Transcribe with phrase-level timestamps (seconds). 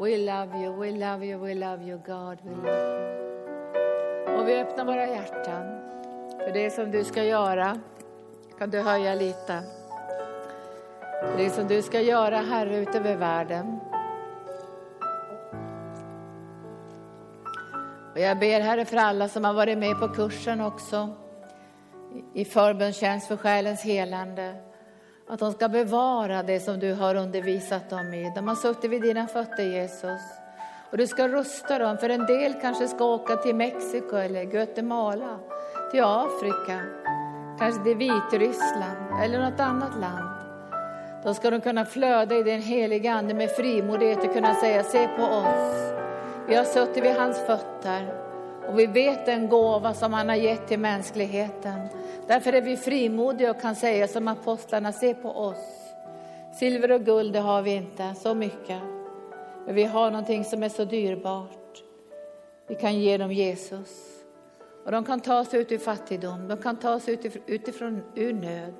[0.00, 3.00] We love you, we love you, we love you God, we love
[4.26, 4.38] you.
[4.38, 5.80] Och vi öppnar våra hjärtan
[6.38, 7.80] för det som du ska göra.
[8.58, 9.62] Kan du höja lite?
[11.00, 13.80] För det som du ska göra Herre ute över världen.
[18.12, 21.08] Och jag ber Herre för alla som har varit med på kursen också
[22.34, 24.69] i förbönstjänst för själens helande.
[25.30, 28.32] Att de ska bevara det som du har undervisat dem i.
[28.34, 30.20] De har suttit vid dina fötter Jesus.
[30.90, 35.38] Och du ska rusta dem, för en del kanske ska åka till Mexiko eller Guatemala,
[35.90, 36.80] till Afrika,
[37.58, 40.40] kanske till Vitryssland eller något annat land.
[41.24, 45.08] Då ska de kunna flöda i den heliga Ande med frimodighet och kunna säga, se
[45.08, 45.92] på oss.
[46.48, 48.19] Vi har suttit vid hans fötter
[48.70, 51.80] och vi vet den gåva som han har gett till mänskligheten.
[52.26, 55.92] Därför är vi frimodiga och kan säga som apostlarna, se på oss.
[56.58, 58.82] Silver och guld det har vi inte, så mycket.
[59.66, 61.82] Men vi har någonting som är så dyrbart.
[62.68, 63.88] Vi kan ge dem Jesus.
[64.84, 68.74] Och de kan ta sig ut ur fattigdom, de kan ta sig utifrån, ur nöd.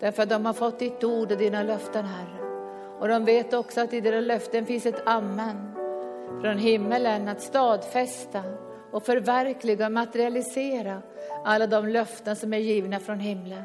[0.00, 2.68] Därför att de har fått ditt ord och dina löften, Herre.
[3.00, 5.74] Och de vet också att i dina löften finns ett amen
[6.40, 8.42] från himmelen att stadfästa
[8.90, 11.02] och förverkliga och materialisera
[11.44, 13.62] alla de löften som är givna från himlen.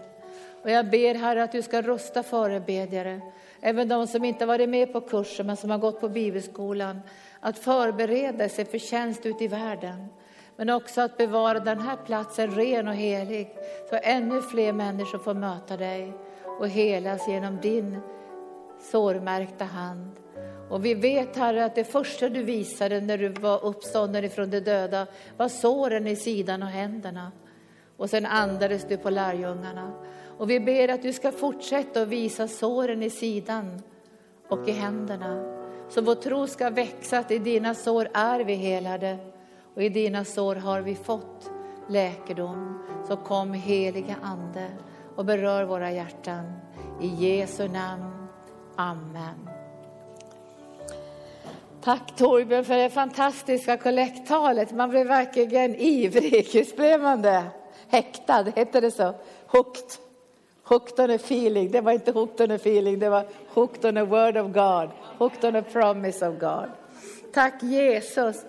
[0.63, 3.21] Och jag ber Herre att du ska rusta förebedjare,
[3.61, 7.01] även de som inte varit med på kursen men som har gått på bibelskolan,
[7.39, 10.07] att förbereda sig för tjänst ute i världen.
[10.55, 13.55] Men också att bevara den här platsen ren och helig,
[13.89, 16.13] så ännu fler människor får möta dig
[16.59, 17.99] och helas genom din
[18.83, 20.11] sårmärkta hand.
[20.69, 24.59] Och vi vet, Herre, att det första du visade när du var uppstånden ifrån de
[24.59, 27.31] döda var såren i sidan och händerna.
[27.97, 29.91] Och sen andades du på lärjungarna.
[30.37, 33.81] Och vi ber att du ska fortsätta att visa såren i sidan
[34.47, 35.43] och i händerna.
[35.89, 39.17] Så vår tro ska växa, att i dina sår är vi helade
[39.75, 41.51] och i dina sår har vi fått
[41.89, 42.83] läkedom.
[43.07, 44.67] Så kom heliga Ande
[45.15, 46.53] och berör våra hjärtan.
[47.01, 48.22] I Jesu namn.
[48.75, 49.49] Amen.
[51.83, 54.71] Tack Torbjörn för det fantastiska kollekttalet.
[54.71, 56.49] Man blev verkligen ivrig.
[56.53, 57.43] Visst blev man det?
[57.87, 59.13] Häktad, hette det så?
[59.47, 59.83] Hooked.
[60.63, 61.71] Hooked on a feeling.
[61.71, 64.89] Det var inte hooked on a feeling, det var hooked on a word of God.
[65.17, 66.69] Hooked on a promise of God.
[67.33, 68.45] Tack Jesus.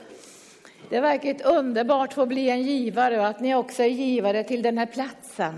[0.88, 4.44] Det är verkligen underbart att få bli en givare och att ni också är givare
[4.44, 5.54] till den här platsen.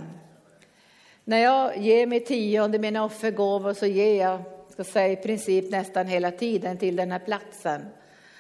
[1.25, 4.43] När jag ger mig tionde, mina offergåvor, så ger jag
[4.77, 7.87] ska säga, i princip nästan hela tiden till den här platsen.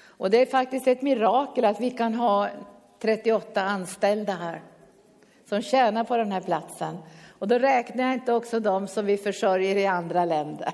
[0.06, 2.48] Och det är faktiskt ett mirakel att vi kan ha
[2.98, 4.62] 38 anställda här
[5.48, 6.96] som tjänar på den här platsen.
[7.38, 10.72] Och då räknar jag inte också de som vi försörjer i andra länder.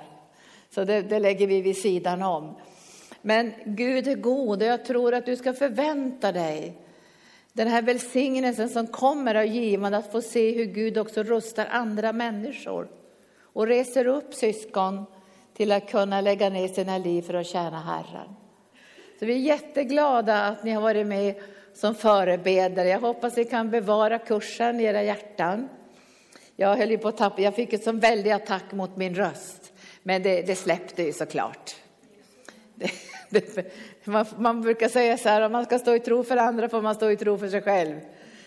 [0.70, 2.54] Så det, det lägger vi vid sidan om.
[3.22, 6.78] Men Gud är god och jag tror att du ska förvänta dig
[7.52, 12.12] den här välsignelsen som kommer av givande, att få se hur Gud också rustar andra
[12.12, 12.88] människor
[13.42, 15.06] och reser upp syskon
[15.56, 18.28] till att kunna lägga ner sina liv för att tjäna Herren.
[19.18, 21.34] Så vi är jätteglada att ni har varit med
[21.74, 22.88] som förebedare.
[22.88, 25.68] Jag hoppas ni kan bevara kursen i era hjärtan.
[26.56, 30.22] Jag höll på att tappa, jag fick en sån väldig attack mot min röst, men
[30.22, 31.76] det, det släppte ju såklart.
[32.74, 32.90] Det,
[33.28, 33.66] det,
[34.04, 36.82] man, man, brukar säga så här, om man ska stå i tro för andra får
[36.82, 38.00] man stå i tro för sig själv.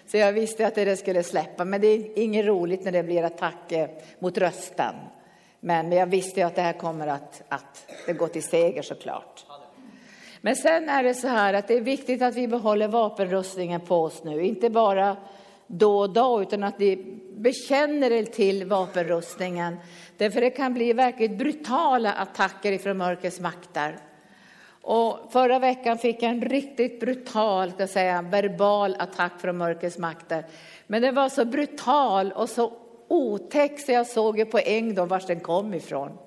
[0.08, 3.24] Så jag visste att det skulle släppa, men det är inget roligt när det blir
[3.24, 3.90] attacker
[4.20, 4.96] mot rösten.
[5.66, 8.82] Men, men jag visste ju att det här kommer att, att det går till seger
[8.82, 9.46] såklart.
[10.42, 14.04] Men sen är det så här att det är viktigt att vi behåller vapenrustningen på
[14.04, 15.18] oss nu, inte bara
[15.68, 19.78] då och då, utan att vi bekänner er till vapenrustningen.
[20.18, 23.98] Därför det kan bli verkligt brutala attacker ifrån mörkrets makter.
[24.82, 30.46] Och förra veckan fick jag en riktigt brutal, ska säga, verbal attack från mörkrets makter.
[30.88, 32.74] Men den var så brutal och så
[33.08, 36.18] otäck så jag såg ju på en gång vart den kom ifrån.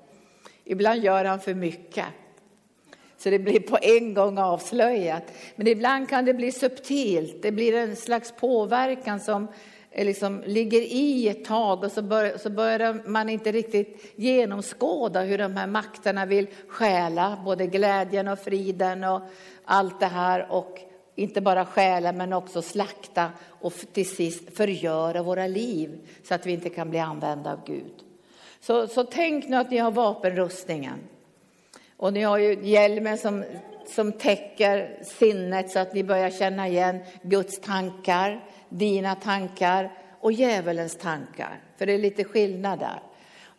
[0.63, 2.05] Ibland gör han för mycket.
[3.17, 5.23] Så det blir på en gång avslöjat.
[5.55, 7.41] Men ibland kan det bli subtilt.
[7.41, 9.47] Det blir en slags påverkan som
[9.91, 15.21] eh, liksom ligger i ett tag och så, bör, så börjar man inte riktigt genomskåda
[15.21, 19.21] hur de här makterna vill stjäla både glädjen och friden och
[19.63, 20.51] allt det här.
[20.51, 20.88] Och
[21.19, 26.51] inte bara stjäla men också slakta och till sist förgöra våra liv så att vi
[26.51, 27.93] inte kan bli använda av Gud.
[28.59, 30.99] Så, så tänk nu att ni har vapenrustningen.
[31.97, 33.43] Och ni har ju hjälmen som,
[33.87, 40.97] som täcker sinnet så att ni börjar känna igen Guds tankar, dina tankar och djävulens
[40.97, 41.59] tankar.
[41.77, 43.08] För det är lite skillnad där.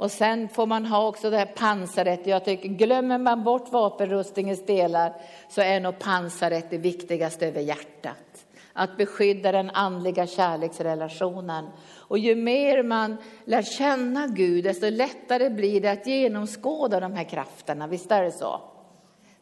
[0.00, 2.26] Och sen får man ha också det här pansaret.
[2.26, 5.12] Jag tycker, glömmer man bort vapenrustningens delar
[5.48, 8.46] så är nog pansaret det viktigaste över hjärtat.
[8.72, 11.66] Att beskydda den andliga kärleksrelationen.
[11.96, 17.24] Och ju mer man lär känna Gud, desto lättare blir det att genomskåda de här
[17.24, 17.86] krafterna.
[17.86, 18.60] Visst är det så?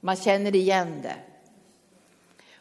[0.00, 1.16] Man känner igen det.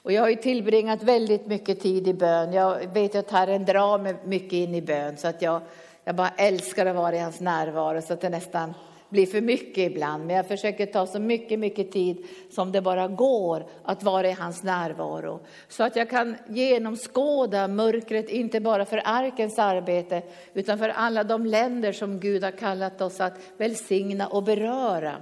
[0.07, 2.53] Och jag har ju tillbringat väldigt mycket tid i bön.
[2.53, 5.61] Jag vet att Herren drar mig mycket in i bön så att jag,
[6.07, 8.73] jag bara älskar att vara i hans närvaro så att det nästan
[9.09, 10.25] blir för mycket ibland.
[10.25, 14.31] Men jag försöker ta så mycket, mycket tid som det bara går att vara i
[14.31, 15.39] hans närvaro.
[15.67, 20.21] Så att jag kan genomskåda mörkret, inte bara för arkens arbete,
[20.53, 25.15] utan för alla de länder som Gud har kallat oss att välsigna och beröra.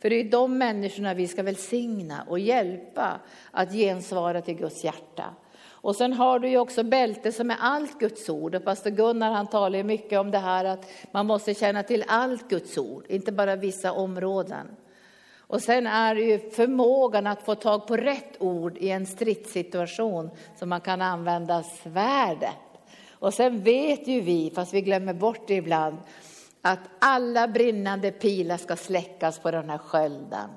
[0.00, 3.20] För det är de människorna vi ska välsigna och hjälpa
[3.50, 5.24] att gensvara till Guds hjärta.
[5.84, 8.54] Och sen har du ju också bälte som är allt Guds ord.
[8.54, 12.04] Och pastor Gunnar han talar ju mycket om det här att man måste känna till
[12.08, 14.66] allt Guds ord, inte bara vissa områden.
[15.38, 20.30] Och sen är det ju förmågan att få tag på rätt ord i en stridssituation
[20.56, 22.54] så man kan använda svärdet.
[23.10, 25.96] Och sen vet ju vi, fast vi glömmer bort det ibland,
[26.62, 30.50] att alla brinnande pilar ska släckas på den här skölden.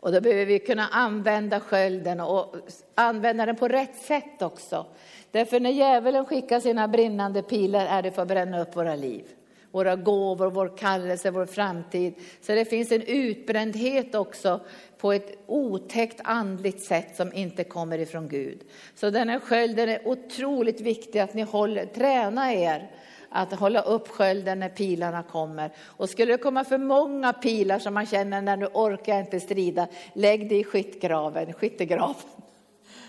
[0.00, 2.56] Och då behöver vi kunna använda skölden och
[2.94, 4.86] använda den på rätt sätt också.
[5.30, 9.24] Därför när djävulen skickar sina brinnande pilar är det för att bränna upp våra liv.
[9.70, 12.14] Våra gåvor, vår kallelse, vår framtid.
[12.40, 14.60] Så det finns en utbrändhet också
[14.98, 18.60] på ett otäckt andligt sätt som inte kommer ifrån Gud.
[18.94, 22.90] Så den här skölden är otroligt viktig att ni håller, tränar er
[23.30, 25.70] att hålla upp skölden när pilarna kommer.
[25.80, 29.86] Och skulle det komma för många pilar som man känner när du orkar inte strida,
[30.12, 32.14] lägg dig i skyttegraven, skyttegraven.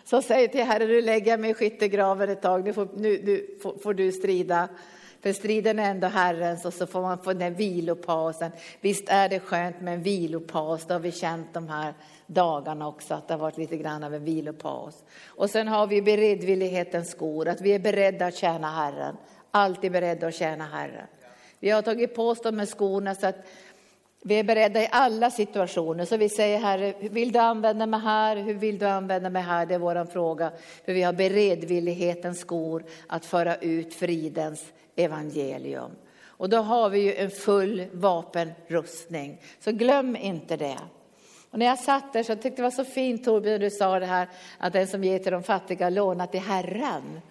[0.04, 3.22] Så säg till Herren, nu lägger jag mig i skyttegraven ett tag, nu får, nu,
[3.24, 4.68] nu får, får du strida.
[5.22, 8.52] För striden är ändå Herrens och så får man få den vilopausen.
[8.82, 11.94] Visst är det skönt med en vilopaus, det har vi känt de här
[12.28, 15.04] dagarna också, att det har varit lite grann av en vilopaus.
[15.26, 19.18] Och sen har vi beredvillighetens skor, att vi är beredda att tjäna Herren
[19.52, 21.08] alltid beredda att tjäna Herren.
[21.60, 23.46] Vi har tagit på oss de här skorna så att
[24.22, 26.06] vi är beredda i alla situationer.
[26.06, 28.36] Så vi säger Herre, vill du använda mig här?
[28.36, 29.66] Hur vill du använda mig här?
[29.66, 30.52] Det är vår fråga.
[30.86, 34.66] För vi har beredvillighetens skor att föra ut fridens
[34.96, 35.92] evangelium.
[36.26, 39.42] Och då har vi ju en full vapenrustning.
[39.60, 40.80] Så glöm inte det.
[41.52, 44.00] Och när jag satt där så tyckte jag det var så fint Torbjörn, du sa
[44.00, 47.22] det här att den som ger till de fattiga lånar till Herren.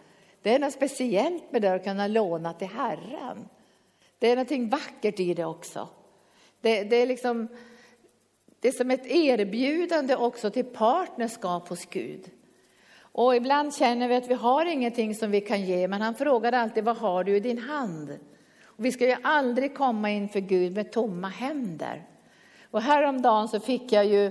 [0.43, 3.49] Det är något speciellt med det att kunna låna till Herren.
[4.19, 5.89] Det är någonting vackert i det också.
[6.61, 7.49] Det, det, är liksom,
[8.61, 12.31] det är som ett erbjudande också till partnerskap hos Gud.
[13.01, 16.53] Och ibland känner vi att vi har ingenting som vi kan ge, men han frågar
[16.53, 18.19] alltid vad har du i din hand?
[18.65, 22.07] Och vi ska ju aldrig komma inför Gud med tomma händer.
[22.71, 24.31] Och häromdagen så fick jag ju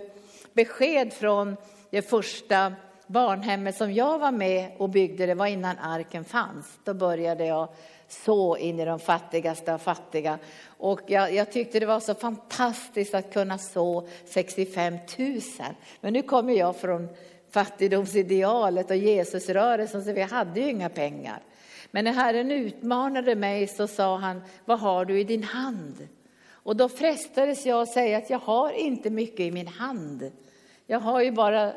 [0.53, 1.57] besked från
[1.89, 2.73] det första
[3.07, 6.79] barnhemmet som jag var med och byggde, det var innan arken fanns.
[6.83, 7.69] Då började jag
[8.07, 10.39] så in i de fattigaste av fattiga.
[10.65, 15.41] Och jag, jag, tyckte det var så fantastiskt att kunna så 65 000.
[16.01, 17.09] Men nu kommer jag från
[17.51, 21.39] fattigdomsidealet och Jesusrörelsen, så vi hade ju inga pengar.
[21.91, 26.07] Men när Herren utmanade mig så sa han, vad har du i din hand?
[26.49, 30.31] Och då frestades jag att säga att jag har inte mycket i min hand.
[30.87, 31.73] Jag har ju bara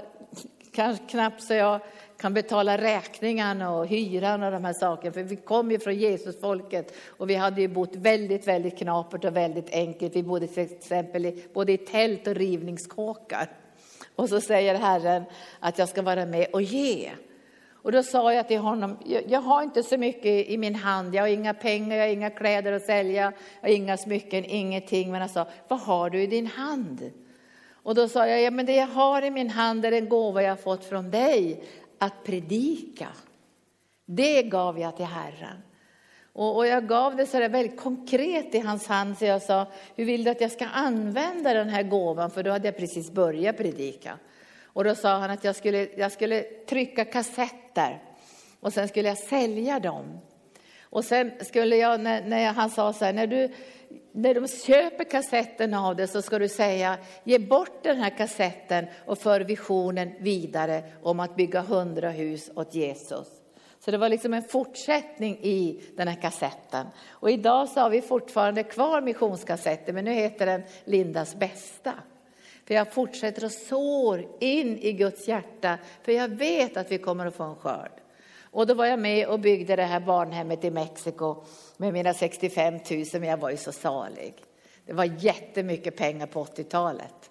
[0.72, 1.80] kanske knappt så jag
[2.16, 5.12] kan betala räkningarna och hyran och de här sakerna.
[5.12, 9.36] För vi kom ju från Jesusfolket och vi hade ju bott väldigt, väldigt knapert och
[9.36, 10.16] väldigt enkelt.
[10.16, 13.50] Vi bodde till exempel i, både i tält och rivningskåkar.
[14.16, 15.24] Och så säger Herren
[15.60, 17.10] att jag ska vara med och ge.
[17.82, 18.96] Och då sa jag till honom,
[19.26, 22.30] jag har inte så mycket i min hand, jag har inga pengar, jag har inga
[22.30, 25.10] kläder att sälja, jag har inga smycken, ingenting.
[25.10, 27.10] Men han sa, vad har du i din hand?
[27.82, 30.42] Och då sa jag, ja, men det jag har i min hand är en gåva
[30.42, 31.64] jag fått från dig,
[31.98, 33.08] att predika.
[34.06, 35.62] Det gav jag till Herren.
[36.32, 39.66] Och, och jag gav det så där väldigt konkret i hans hand, så jag sa,
[39.96, 42.30] hur vill du att jag ska använda den här gåvan?
[42.30, 44.18] För då hade jag precis börjat predika.
[44.64, 48.02] Och då sa han att jag skulle, jag skulle trycka kassetter
[48.60, 50.18] och sen skulle jag sälja dem.
[50.82, 53.52] Och sen skulle jag, när, när han sa så här, när du
[54.12, 58.86] när de köper kassetten av det så ska du säga, ge bort den här kassetten
[59.06, 63.28] och för visionen vidare om att bygga hundra hus åt Jesus.
[63.84, 66.86] Så det var liksom en fortsättning i den här kassetten.
[67.08, 71.92] Och idag så har vi fortfarande kvar missionskassetten, men nu heter den Lindas bästa.
[72.66, 77.26] För jag fortsätter att sår in i Guds hjärta, för jag vet att vi kommer
[77.26, 77.92] att få en skörd.
[78.52, 81.44] Och då var jag med och byggde det här barnhemmet i Mexiko
[81.80, 84.34] med mina 65 000, men jag var ju så salig.
[84.86, 87.30] Det var jättemycket pengar på 80-talet.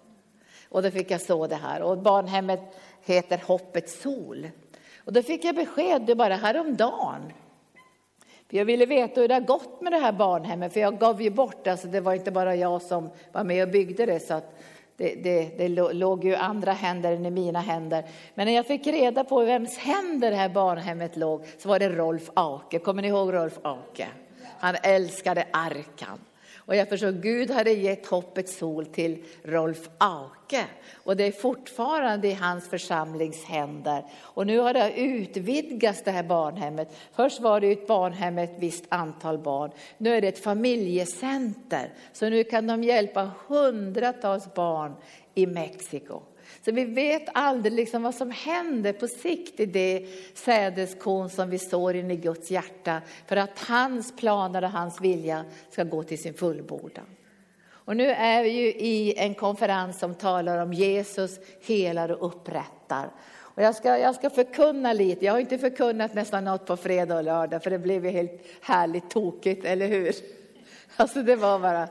[0.70, 1.82] Och då fick jag så det här.
[1.82, 2.60] Och barnhemmet
[3.06, 4.50] heter Hoppets sol.
[4.98, 7.34] Och då fick jag besked det bara häromdagen.
[8.50, 11.22] För jag ville veta hur det har gått med det här barnhemmet, för jag gav
[11.22, 14.34] ju bort, alltså det var inte bara jag som var med och byggde det, så
[14.34, 14.60] att
[14.98, 18.04] det, det, det låg ju andra händer än i mina händer.
[18.36, 21.90] Men när jag fick reda på vems händer det här barnhemmet låg, så var det
[21.90, 22.80] Rolf Ake.
[22.80, 24.08] Kommer ni ihåg Rolf Ake?
[24.60, 26.20] Han älskade arkan.
[26.70, 30.66] Och jag förstår, Gud hade gett hoppets sol till Rolf Auke.
[31.04, 34.04] Och det är fortfarande i hans församlings händer.
[34.20, 36.96] Och nu har det utvidgats det här barnhemmet.
[37.16, 39.72] Först var det ett barnhem med ett visst antal barn.
[39.98, 41.94] Nu är det ett familjecenter.
[42.14, 44.96] Så nu kan de hjälpa hundratals barn
[45.34, 46.22] i Mexiko.
[46.66, 51.60] Så vi vet aldrig liksom vad som händer på sikt i det sädeskorn som vi
[51.60, 56.22] sår in i Guds hjärta för att hans planer och hans vilja ska gå till
[56.22, 57.06] sin fullbordan.
[57.90, 63.10] Och nu är vi ju i en konferens som talar om Jesus helar och upprättar.
[63.60, 65.26] Och jag, ska, jag ska förkunna lite.
[65.26, 68.42] Jag har inte förkunnat nästan något på fredag och lördag för det blev ju helt
[68.62, 70.16] härligt tokigt, eller hur?
[70.96, 71.88] Alltså det var bara,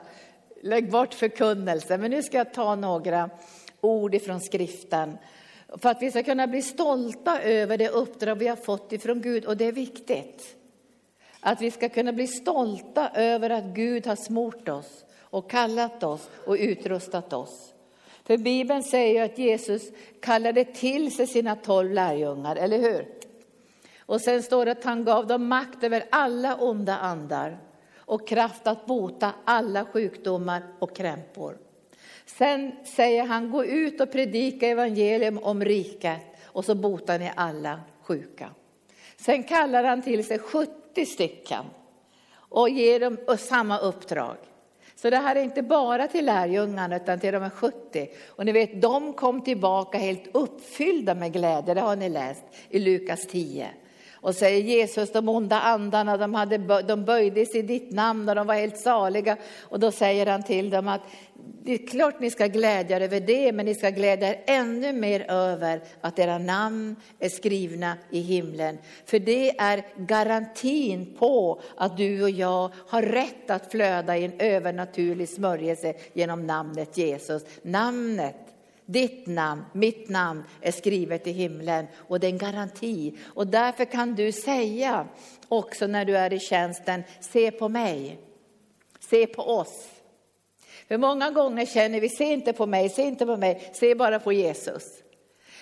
[0.63, 1.99] lägg bort förkunnelse.
[1.99, 3.31] Men nu ska jag ta några
[3.81, 5.19] ord ifrån skriften.
[5.77, 9.45] För att vi ska kunna bli stolta över det uppdrag vi har fått ifrån Gud
[9.45, 10.57] och det är viktigt.
[11.41, 16.31] Att vi ska kunna bli stolta över att Gud har smort oss och kallat oss
[16.47, 17.75] och utrustat oss.
[18.25, 19.83] För Bibeln säger att Jesus
[20.21, 23.07] kallade till sig sina tolv lärjungar, eller hur?
[23.99, 27.59] Och sen står det att han gav dem makt över alla onda andar
[27.97, 31.59] och kraft att bota alla sjukdomar och krämpor.
[32.39, 37.81] Sen säger han, gå ut och predika evangelium om riket och så botar ni alla
[38.03, 38.51] sjuka.
[39.17, 41.65] Sen kallar han till sig 70 stycken
[42.35, 44.37] och ger dem samma uppdrag.
[44.97, 48.09] Så det här är inte bara till lärjungarna utan till de här 70.
[48.29, 52.79] Och ni vet, de kom tillbaka helt uppfyllda med glädje, det har ni läst i
[52.79, 53.71] Lukas 10.
[54.21, 58.47] Och säger Jesus, de onda andarna, de, hade, de böjdes i ditt namn och de
[58.47, 59.37] var helt saliga.
[59.61, 61.01] Och då säger han till dem att
[61.63, 64.93] det är klart ni ska glädja er över det, men ni ska glädja er ännu
[64.93, 68.79] mer över att era namn är skrivna i himlen.
[69.05, 74.33] För det är garantin på att du och jag har rätt att flöda i en
[74.39, 77.43] övernaturlig smörjelse genom namnet Jesus.
[77.63, 78.37] Namnet
[78.91, 83.19] ditt namn, mitt namn är skrivet i himlen och det är en garanti.
[83.25, 85.07] Och därför kan du säga
[85.49, 88.19] också när du är i tjänsten, se på mig,
[89.01, 89.89] se på oss.
[90.89, 94.19] För många gånger känner vi, se inte på mig, se inte på mig, se bara
[94.19, 94.85] på Jesus.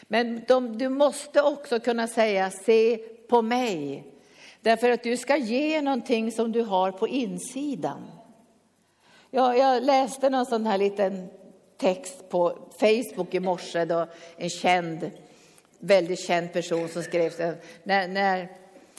[0.02, 2.96] Men de, du måste också kunna säga, se
[3.28, 4.04] på mig.
[4.60, 8.10] Därför att du ska ge någonting som du har på insidan.
[9.30, 11.28] Jag, jag läste någon sån här liten
[11.76, 14.06] text på Facebook i morse då
[14.36, 15.10] en känd,
[15.78, 18.48] väldigt känd person som skrev när, när,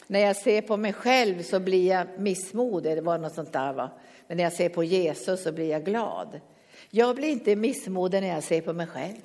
[0.07, 3.73] när jag ser på mig själv så blir jag missmodig, det var något sånt där
[3.73, 3.89] va.
[4.27, 6.39] Men när jag ser på Jesus så blir jag glad.
[6.89, 9.15] Jag blir inte missmodig när jag ser på mig själv.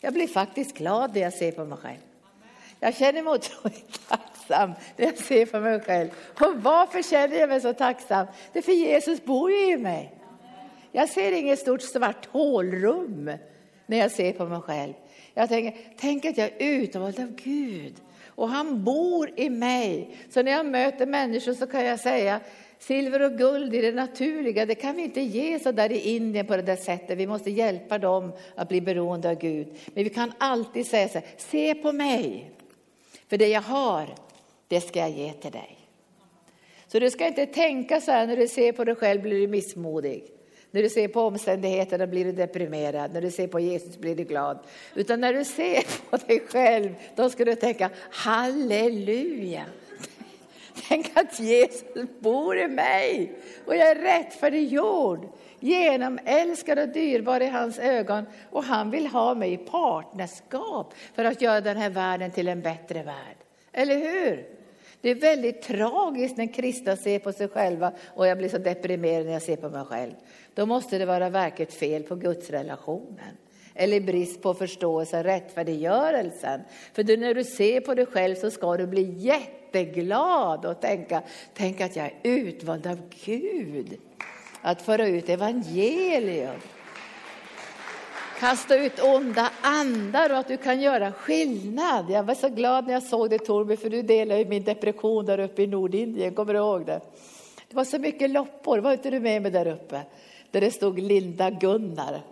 [0.00, 1.98] Jag blir faktiskt glad när jag ser på mig själv.
[2.80, 6.10] Jag känner mig otroligt tacksam när jag ser på mig själv.
[6.40, 8.26] Och varför känner jag mig så tacksam?
[8.52, 10.15] Det är för Jesus bor ju i mig.
[10.96, 13.30] Jag ser inget stort svart hålrum
[13.86, 14.92] när jag ser på mig själv.
[15.34, 20.16] Jag tänker, tänk att jag är utvald av Gud och han bor i mig.
[20.30, 22.40] Så när jag möter människor så kan jag säga,
[22.78, 26.46] silver och guld i det naturliga, det kan vi inte ge så där i Indien
[26.46, 27.18] på det där sättet.
[27.18, 29.66] Vi måste hjälpa dem att bli beroende av Gud.
[29.94, 32.50] Men vi kan alltid säga så här, se på mig.
[33.28, 34.14] För det jag har,
[34.68, 35.78] det ska jag ge till dig.
[36.86, 39.46] Så du ska inte tänka så här när du ser på dig själv blir du
[39.46, 40.32] missmodig.
[40.76, 44.24] När du ser på omständigheterna blir du deprimerad, när du ser på Jesus blir du
[44.24, 44.58] glad.
[44.94, 49.64] Utan när du ser på dig själv, då ska du tänka halleluja.
[50.88, 51.84] Tänk att Jesus
[52.20, 53.32] bor i mig
[53.66, 55.28] och jag är rättfärdiggjord,
[55.60, 61.42] genomälskad och dyrbar i hans ögon och han vill ha mig i partnerskap för att
[61.42, 63.36] göra den här världen till en bättre värld.
[63.72, 64.56] Eller hur?
[65.00, 69.26] Det är väldigt tragiskt när kristna ser på sig själva och jag blir så deprimerad
[69.26, 70.12] när jag ser på mig själv.
[70.56, 73.36] Då måste det vara verkligt fel på gudsrelationen
[73.74, 76.60] eller brist på förståelse, rättfärdiggörelsen.
[76.92, 81.22] För du, när du ser på dig själv så ska du bli jätteglad och tänka,
[81.54, 83.98] tänk att jag är utvald av Gud
[84.62, 86.60] att föra ut evangelium.
[88.40, 92.10] kasta ut onda andar och att du kan göra skillnad.
[92.10, 95.40] Jag var så glad när jag såg dig Torbjörn, för du delade min depression där
[95.40, 97.00] uppe i Nordindien, kommer du ihåg det?
[97.68, 100.02] Det var så mycket loppor, var inte du med mig där uppe?
[100.50, 102.22] Där det stod Linda Gunnar.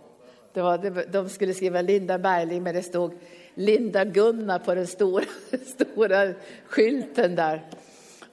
[0.53, 3.13] Det var, de skulle skriva Linda Berling, men det stod
[3.53, 5.25] Linda Gunnar på den stora,
[5.65, 6.33] stora
[6.67, 7.61] skylten där.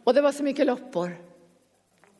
[0.05, 1.11] Och det var så mycket loppor.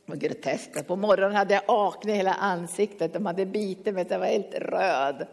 [0.09, 0.51] Och groteska.
[0.51, 0.87] groteskt.
[0.87, 3.13] På morgonen hade jag akne i hela ansiktet.
[3.13, 5.27] De hade bitit mig, jag var helt röd.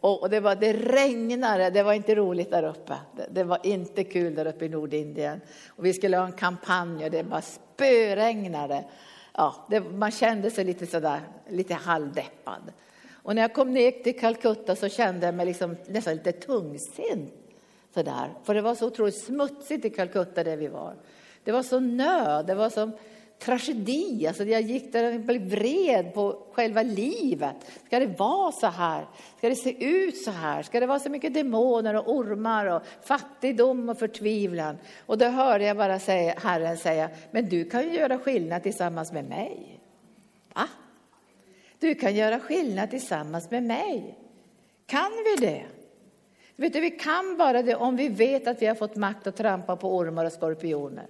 [0.00, 2.94] Och det, var, det regnade, det var inte roligt där uppe.
[3.16, 5.40] Det, det, var inte kul där uppe i Nordindien.
[5.68, 8.84] Och vi skulle ha en kampanj och det bara spöregnade.
[9.36, 12.72] Ja, det, man kände sig lite sådär, lite halvdeppad.
[13.12, 17.34] Och när jag kom ner till Calcutta så kände jag mig liksom nästan lite tungsint.
[17.94, 18.30] Sådär.
[18.44, 20.94] För det var så otroligt smutsigt i Calcutta där vi var.
[21.44, 22.90] Det var så nöd, det var så
[23.38, 24.26] tragedi.
[24.26, 27.56] Alltså jag gick där och blev vred på själva livet.
[27.86, 29.06] Ska det vara så här?
[29.38, 30.62] Ska det se ut så här?
[30.62, 34.78] Ska det vara så mycket demoner och ormar och fattigdom och förtvivlan?
[35.06, 39.12] Och då hörde jag bara säga, Herren säga, men du kan ju göra skillnad tillsammans
[39.12, 39.80] med mig.
[40.54, 40.68] Va?
[41.78, 44.18] Du kan göra skillnad tillsammans med mig.
[44.86, 45.62] Kan vi det?
[46.56, 49.36] Vet du, vi kan bara det om vi vet att vi har fått makt att
[49.36, 51.06] trampa på ormar och skorpioner.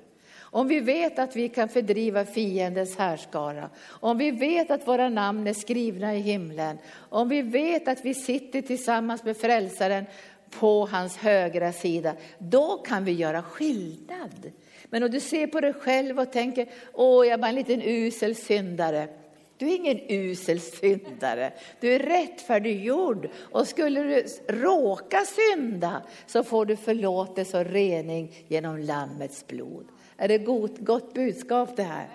[0.55, 5.47] Om vi vet att vi kan fördriva fiendens härskara, om vi vet att våra namn
[5.47, 10.05] är skrivna i himlen, om vi vet att vi sitter tillsammans med frälsaren
[10.51, 14.53] på hans högra sida, då kan vi göra skillnad.
[14.85, 17.83] Men om du ser på dig själv och tänker, åh, jag är bara en liten
[17.83, 19.09] usel syndare.
[19.57, 21.53] Du är ingen usel syndare.
[21.81, 23.29] Du är rättfärdiggjord.
[23.37, 29.87] Och skulle du råka synda så får du förlåtelse och rening genom Lammets blod.
[30.17, 32.09] Är det gott, gott budskap det här?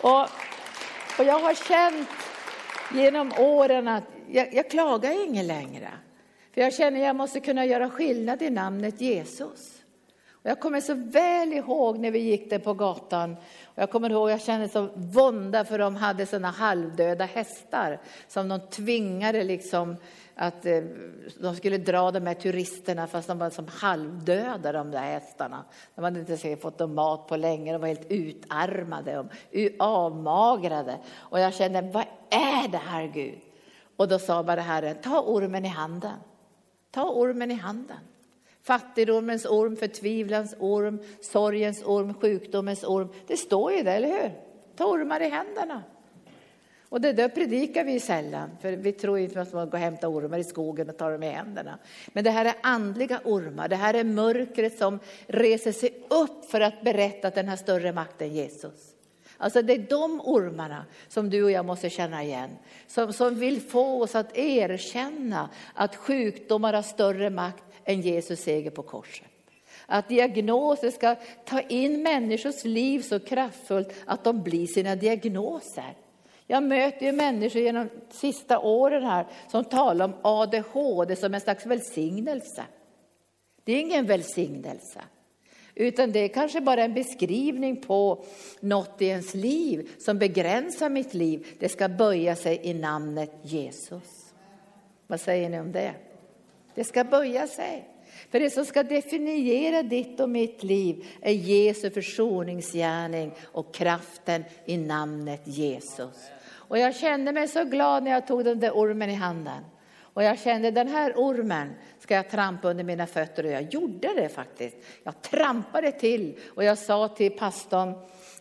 [0.00, 0.22] Och,
[1.18, 2.08] och jag har känt
[2.94, 5.90] genom åren att jag, jag klagar ingen längre.
[6.54, 9.82] För jag känner att jag måste kunna göra skillnad i namnet Jesus.
[10.42, 13.36] Och jag kommer så väl ihåg när vi gick där på gatan.
[13.64, 18.48] Och jag kommer ihåg jag kände så vånda för de hade såna halvdöda hästar som
[18.48, 19.96] de tvingade liksom
[20.34, 20.82] att eh,
[21.40, 25.64] de skulle dra de här turisterna fast de var som halvdöda de där hästarna.
[25.94, 29.26] De hade inte säkert fått dem mat på länge, de var helt utarmade och
[29.78, 30.98] avmagrade.
[31.16, 33.38] Och jag kände, vad är det här Gud?
[33.96, 36.16] Och då sa bara Herren, ta ormen i handen.
[36.90, 37.98] Ta ormen i handen.
[38.68, 43.08] Fattigdomens orm, förtvivlans orm, sorgens orm, sjukdomens orm.
[43.26, 44.32] Det står ju det, eller hur?
[44.76, 45.82] Ta ormar i händerna.
[46.88, 49.78] Och det där predikar vi sällan, för vi tror inte att man ska gå och
[49.78, 51.78] hämta ormar i skogen och ta dem i händerna.
[52.08, 56.60] Men det här är andliga ormar, det här är mörkret som reser sig upp för
[56.60, 58.94] att berätta att den har större makt än Jesus.
[59.36, 62.50] Alltså det är de ormarna som du och jag måste känna igen.
[62.86, 68.70] Som, som vill få oss att erkänna att sjukdomar har större makt än Jesus seger
[68.70, 69.26] på korset.
[69.86, 75.94] Att diagnoser ska ta in människors liv så kraftfullt att de blir sina diagnoser.
[76.46, 81.40] Jag möter ju människor genom de sista åren här som talar om ADHD som en
[81.40, 82.64] slags välsignelse.
[83.64, 85.00] Det är ingen välsignelse,
[85.74, 88.24] utan det är kanske bara en beskrivning på
[88.60, 91.46] något i ens liv som begränsar mitt liv.
[91.58, 94.34] Det ska böja sig i namnet Jesus.
[95.06, 95.94] Vad säger ni om det?
[96.78, 97.88] Det ska böja sig.
[98.30, 104.76] För det som ska definiera ditt och mitt liv är Jesu försoningsgärning och kraften i
[104.76, 106.30] namnet Jesus.
[106.50, 109.64] Och jag kände mig så glad när jag tog den där ormen i handen.
[110.00, 114.14] Och jag kände den här ormen ska jag trampa under mina fötter och jag gjorde
[114.14, 114.76] det faktiskt.
[115.04, 117.94] Jag trampade till och jag sa till pastorn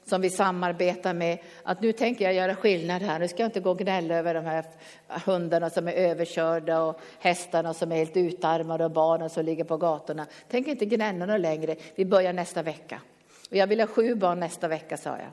[0.08, 3.20] som vi samarbetar med, att nu tänker jag göra skillnad här.
[3.20, 4.66] Nu ska jag inte gå och gnälla över de här
[5.26, 9.78] hundarna som är överkörda och hästarna som är helt utarmade och barnen som ligger på
[9.78, 10.26] gatorna.
[10.50, 11.76] Tänk inte gnälla något längre.
[11.96, 13.02] Vi börjar nästa vecka.
[13.50, 15.32] Och jag vill ha sju barn nästa vecka, sa jag.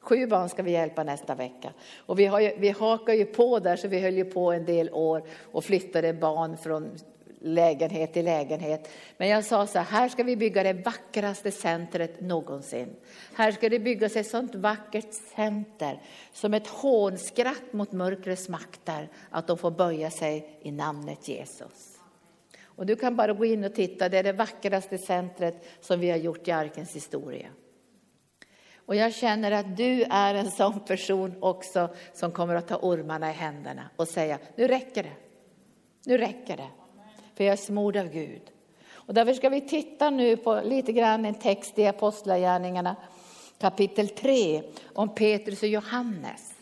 [0.00, 1.72] Sju barn ska vi hjälpa nästa vecka.
[1.96, 4.64] Och vi, har ju, vi hakar ju på där, så vi höll ju på en
[4.64, 6.90] del år och flyttade barn från
[7.40, 8.90] lägenhet i lägenhet.
[9.16, 12.96] Men jag sa så här, här ska vi bygga det vackraste centret någonsin.
[13.34, 19.46] Här ska det byggas ett sånt vackert center som ett hånskratt mot mörkrets makter, att
[19.46, 21.98] de får böja sig i namnet Jesus.
[22.62, 26.10] Och du kan bara gå in och titta, det är det vackraste centret som vi
[26.10, 27.48] har gjort i arkens historia.
[28.86, 33.30] Och jag känner att du är en sån person också som kommer att ta ormarna
[33.30, 35.12] i händerna och säga, nu räcker det.
[36.04, 36.68] Nu räcker det
[37.36, 38.42] för jag är smord av Gud.
[38.92, 42.96] Och därför ska vi titta nu på lite grann en text i Apostlagärningarna
[43.58, 44.62] kapitel 3
[44.94, 46.54] om Petrus och Johannes.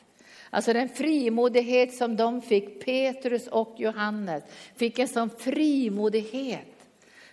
[0.50, 4.44] Alltså den frimodighet som de fick, Petrus och Johannes,
[4.76, 6.66] fick en sån frimodighet.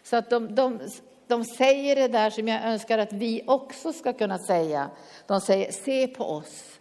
[0.04, 0.80] Så att de, de,
[1.28, 4.90] de säger det där som jag önskar att vi också ska kunna säga.
[5.28, 6.80] De säger, se på oss.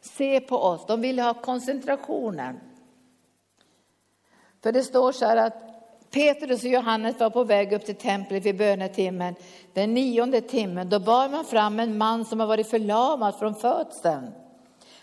[0.00, 0.86] Se på oss.
[0.86, 2.60] De ville ha koncentrationen.
[4.68, 5.54] För det står så här att
[6.10, 9.34] Petrus och Johannes var på väg upp till templet vid bönetimmen,
[9.72, 10.88] den nionde timmen.
[10.88, 14.30] Då bar man fram en man som har varit förlamad från födseln.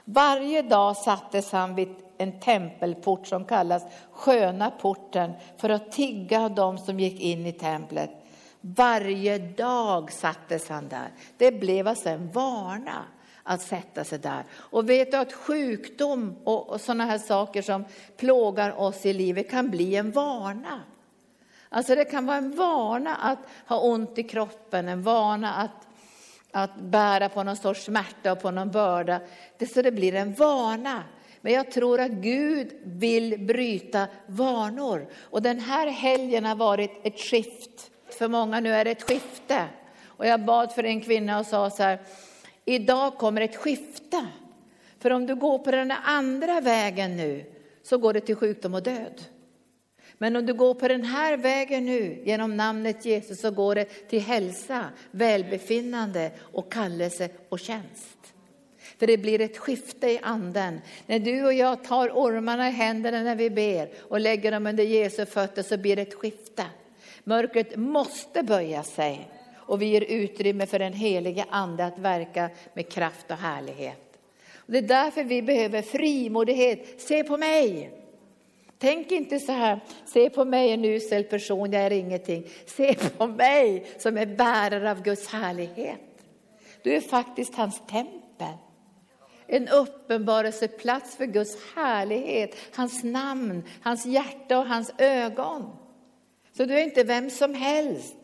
[0.03, 6.77] Varje dag sattes han vid en tempelport som kallas Sköna porten för att tigga de
[6.77, 8.11] som gick in i templet.
[8.61, 11.07] Varje dag sattes han där.
[11.37, 13.05] Det blev alltså en vana
[13.47, 14.43] att sätta sig där.
[14.53, 17.85] Och vet du att sjukdom och, och sådana här saker som
[18.17, 20.81] plågar oss i livet kan bli en vana.
[21.69, 25.87] Alltså det kan vara en vana att ha ont i kroppen, en vana att,
[26.51, 29.19] att bära på någon sorts smärta och på någon börda.
[29.57, 31.03] Det, så det blir en vana.
[31.41, 35.07] Men jag tror att Gud vill bryta vanor.
[35.21, 37.91] Och den här helgen har varit ett skift.
[38.09, 39.65] För många nu är det ett skifte.
[40.05, 41.99] Och jag bad för en kvinna och sa så här,
[42.65, 44.27] idag kommer ett skifte.
[44.99, 47.45] För om du går på den andra vägen nu
[47.83, 49.21] så går det till sjukdom och död.
[50.17, 53.85] Men om du går på den här vägen nu, genom namnet Jesus, så går det
[53.85, 58.17] till hälsa, välbefinnande och kallelse och tjänst.
[58.97, 60.81] För det blir ett skifte i anden.
[61.05, 64.83] När du och jag tar ormarna i händerna när vi ber och lägger dem under
[64.83, 66.65] Jesu fötter så blir det ett skifte.
[67.23, 69.29] Mörkret måste böja sig
[69.65, 74.19] och vi ger utrymme för den helige ande att verka med kraft och härlighet.
[74.65, 77.01] Det är därför vi behöver frimodighet.
[77.01, 77.91] Se på mig!
[78.77, 82.47] Tänk inte så här, se på mig en usel person, jag är ingenting.
[82.65, 85.99] Se på mig som är bärare av Guds härlighet.
[86.81, 88.53] Du är faktiskt hans tempel.
[89.47, 95.77] En uppenbarelseplats för Guds härlighet, hans namn, hans hjärta och hans ögon.
[96.57, 98.15] Så du är inte vem som helst.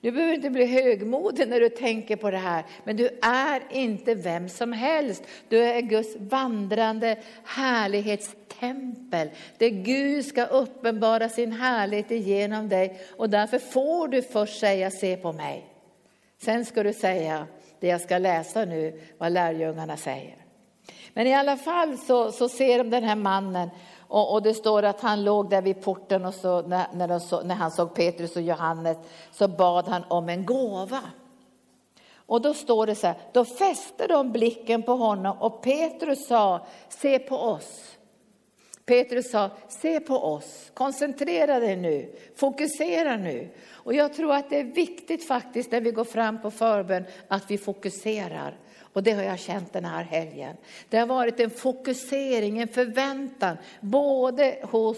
[0.00, 4.14] Du behöver inte bli högmodig när du tänker på det här, men du är inte
[4.14, 5.22] vem som helst.
[5.48, 13.00] Du är Guds vandrande härlighetstempel, där Gud ska uppenbara sin härlighet igenom dig.
[13.16, 15.64] Och därför får du först säga, se på mig.
[16.38, 17.46] Sen ska du säga
[17.80, 20.36] det jag ska läsa nu, vad lärjungarna säger.
[21.14, 23.70] Men i alla fall så, så ser de den här mannen
[24.08, 27.42] och, och, det står att han låg där vid porten och så, när, när, så,
[27.42, 28.96] när han såg Petrus och Johannes
[29.32, 31.00] så bad han om en gåva.
[32.26, 36.66] Och då står det så här, då fäste de blicken på honom och Petrus sa,
[36.88, 37.96] se på oss.
[38.86, 43.48] Petrus sa, se på oss, koncentrera dig nu, fokusera nu.
[43.70, 47.50] Och jag tror att det är viktigt faktiskt när vi går fram på förbön att
[47.50, 48.56] vi fokuserar.
[48.96, 50.56] Och det har jag känt den här helgen.
[50.88, 54.96] Det har varit en fokusering, en förväntan, både hos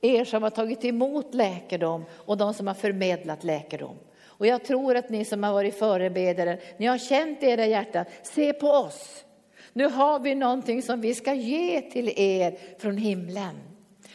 [0.00, 3.96] er som har tagit emot läkedom och de som har förmedlat läkedom.
[4.24, 8.04] Och jag tror att ni som har varit förebedjare, ni har känt i era hjärtan,
[8.22, 9.24] se på oss.
[9.72, 13.56] Nu har vi någonting som vi ska ge till er från himlen.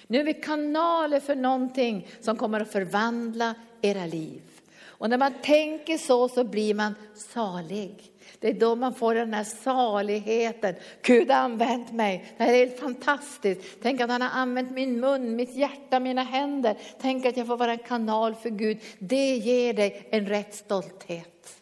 [0.07, 4.41] Nu är vi kanaler för någonting som kommer att förvandla era liv.
[4.83, 8.11] Och när man tänker så, så blir man salig.
[8.41, 10.75] Det är då man får den här saligheten.
[11.01, 12.33] Gud har använt mig.
[12.37, 13.61] Det här är helt fantastiskt.
[13.81, 16.77] Tänk att han har använt min mun, mitt hjärta, mina händer.
[17.01, 18.79] Tänk att jag får vara en kanal för Gud.
[18.99, 21.61] Det ger dig en rätt stolthet.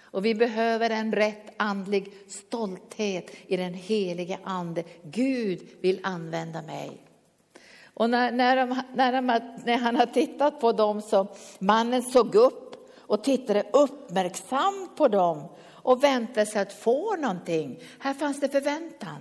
[0.00, 4.82] Och vi behöver en rätt andlig stolthet i den helige ande.
[5.02, 6.90] Gud vill använda mig.
[7.94, 11.26] Och när, när, de, när, de, när han har tittat på dem så
[11.58, 12.66] mannen såg upp
[12.98, 15.48] och tittade uppmärksamt på dem
[15.86, 17.80] och väntade sig att få någonting.
[17.98, 19.16] Här fanns det förväntan.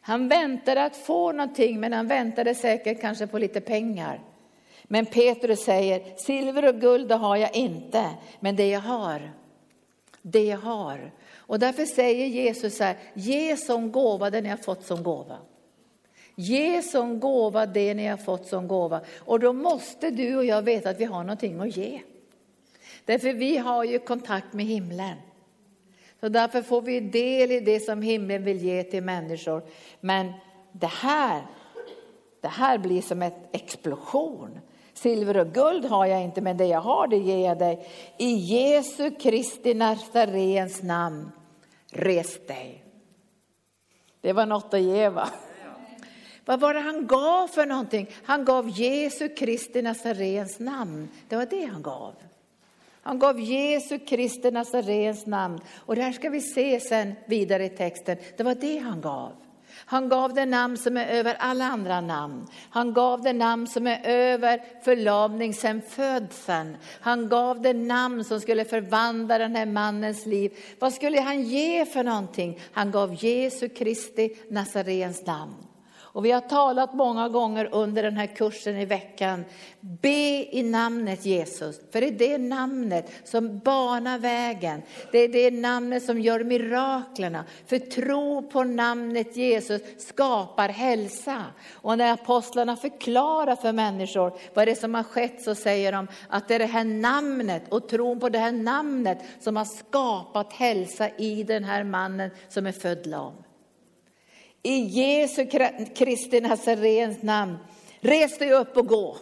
[0.00, 4.20] Han väntade att få någonting, men han väntade säkert kanske på lite pengar.
[4.84, 9.32] Men Petrus säger, silver och guld det har jag inte, men det jag har,
[10.22, 11.12] det jag har.
[11.34, 15.38] Och därför säger Jesus så här, ge som gåva det ni har fått som gåva.
[16.34, 19.00] Ge som gåva det ni har fått som gåva.
[19.18, 22.00] Och då måste du och jag veta att vi har någonting att ge.
[23.04, 25.16] Därför vi har ju kontakt med himlen.
[26.20, 29.62] Så därför får vi del i det som himlen vill ge till människor.
[30.00, 30.32] Men
[30.72, 31.42] det här,
[32.40, 34.60] det här blir som en explosion.
[34.94, 37.88] Silver och guld har jag inte, men det jag har det ger jag dig.
[38.18, 41.30] I Jesu Kristi Nazarens namn,
[41.90, 42.84] res dig.
[44.20, 45.28] Det var något att ge va?
[46.44, 48.10] Vad var det han gav för någonting?
[48.24, 51.08] Han gav Jesu Kristi Nazarens namn.
[51.28, 52.14] Det var det han gav.
[53.04, 55.60] Han gav Jesu Kristi Nazarens namn.
[55.76, 58.16] Och det här ska vi se sen vidare i texten.
[58.36, 59.32] Det var det han gav.
[59.76, 62.46] Han gav det namn som är över alla andra namn.
[62.70, 66.76] Han gav det namn som är över förlamning sen födseln.
[67.00, 70.52] Han gav det namn som skulle förvandla den här mannens liv.
[70.78, 72.60] Vad skulle han ge för någonting?
[72.72, 75.54] Han gav Jesu Kristi Nazarens namn.
[76.14, 79.44] Och vi har talat många gånger under den här kursen i veckan.
[79.80, 84.82] Be i namnet Jesus, för det är det namnet som banar vägen.
[85.12, 87.44] Det är det namnet som gör miraklerna.
[87.66, 91.44] För tro på namnet Jesus skapar hälsa.
[91.72, 96.08] Och när apostlarna förklarar för människor vad det är som har skett så säger de
[96.28, 100.52] att det är det här namnet och tron på det här namnet som har skapat
[100.52, 103.43] hälsa i den här mannen som är född lam
[104.66, 105.46] i Jesu
[105.94, 107.56] Kristi Nazarens namn,
[108.00, 109.16] res dig upp och gå.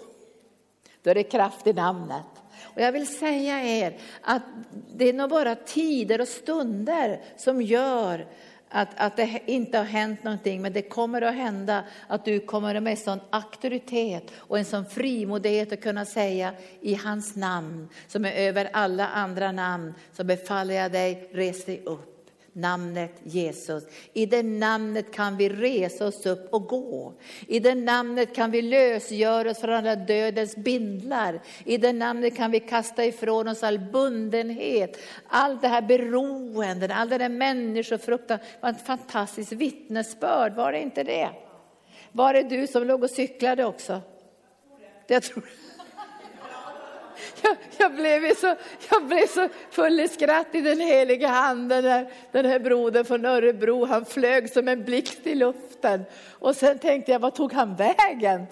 [1.03, 2.25] Då är det kraft i namnet.
[2.63, 4.43] Och jag vill säga er att
[4.95, 8.27] det är nog bara tider och stunder som gör
[8.69, 12.81] att, att det inte har hänt någonting, men det kommer att hända att du kommer
[12.81, 18.33] med sån auktoritet och en sån frimodighet att kunna säga i hans namn, som är
[18.33, 22.12] över alla andra namn, så befaller jag dig, res dig upp
[22.53, 23.85] namnet Jesus.
[24.12, 27.15] I det namnet kan vi resa oss upp och gå.
[27.49, 31.41] I det namnet kan vi lösgöra oss från alla dödens bindlar.
[31.65, 37.09] I det namnet kan vi kasta ifrån oss all bundenhet, allt det här beroenden, all
[37.09, 38.38] den här människofruktan.
[38.38, 41.31] Det var ett fantastiskt vittnesbörd, var det inte det?
[42.12, 44.01] Var det du som låg och cyklade också?
[45.07, 45.45] Jag tror
[47.43, 48.55] jag, jag, blev så,
[48.91, 53.25] jag blev så full i skratt i den heliga handen när den här brodern från
[53.25, 56.05] Örebro, han flög som en blixt i luften.
[56.31, 58.47] Och sen tänkte jag, vad tog han vägen?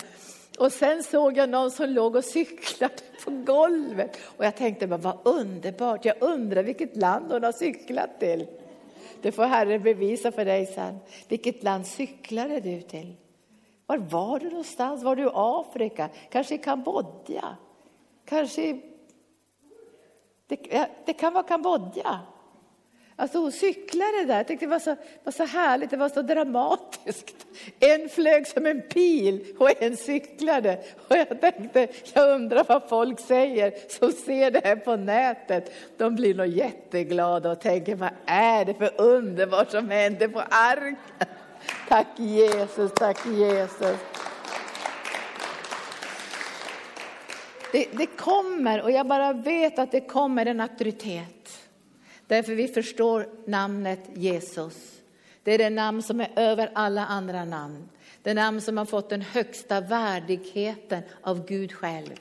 [0.59, 4.19] Och sen såg jag någon som låg och cyklade på golvet.
[4.25, 8.47] Och jag tänkte, men vad underbart, jag undrar vilket land hon har cyklat till.
[9.23, 10.99] Det får Herren bevisa för dig sen.
[11.29, 13.17] Vilket land cyklade du till?
[13.87, 15.03] Var var du någonstans?
[15.03, 16.09] Var du i Afrika?
[16.31, 17.57] Kanske i Kambodja?
[18.31, 18.81] Kanske...
[20.47, 22.21] Det, det kan vara Kambodja.
[23.17, 24.37] Alltså hon cyklade där.
[24.37, 27.47] Jag tyckte det var så, var så härligt, det var så dramatiskt.
[27.81, 30.79] En flög som en pil och en cyklade.
[31.09, 35.73] Och jag tänkte, jag undrar vad folk säger som ser det här på nätet.
[35.97, 40.97] De blir nog jätteglada och tänker, vad är det för underbart som händer på arken?
[41.89, 43.97] Tack Jesus, tack Jesus.
[47.73, 51.69] Det, det kommer, och jag bara vet att det kommer en auktoritet.
[52.27, 55.01] Därför vi förstår namnet Jesus.
[55.43, 57.89] Det är det namn som är över alla andra namn.
[58.23, 62.21] Det namn som har fått den högsta värdigheten av Gud själv.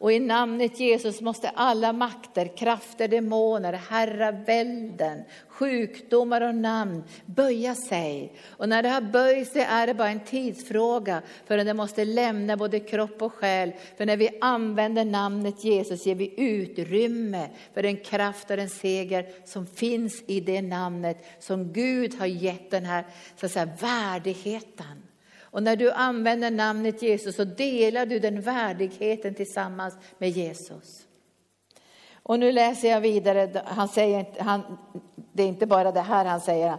[0.00, 8.32] Och i namnet Jesus måste alla makter, krafter, demoner, herravälden, sjukdomar och namn böja sig.
[8.46, 12.56] Och när det har böjt sig är det bara en tidsfråga förrän det måste lämna
[12.56, 13.72] både kropp och själ.
[13.96, 19.26] För när vi använder namnet Jesus ger vi utrymme för den kraft och den seger
[19.44, 23.04] som finns i det namnet som Gud har gett den här
[23.36, 25.07] så att säga, värdigheten.
[25.50, 31.07] Och när du använder namnet Jesus så delar du den värdigheten tillsammans med Jesus.
[32.28, 34.62] Och nu läser jag vidare, han säger, han,
[35.32, 36.76] det är inte bara det här han säger.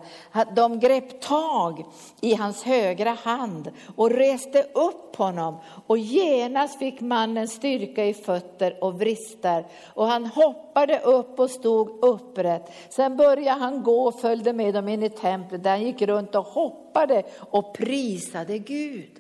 [0.56, 1.86] De grep tag
[2.22, 5.58] i hans högra hand och reste upp honom
[5.88, 12.04] och genast fick mannen styrka i fötter och vrister och han hoppade upp och stod
[12.06, 12.72] upprätt.
[12.90, 16.36] Sen började han gå och följde med dem in i templet där han gick runt
[16.36, 19.12] och hoppade och prisade Gud.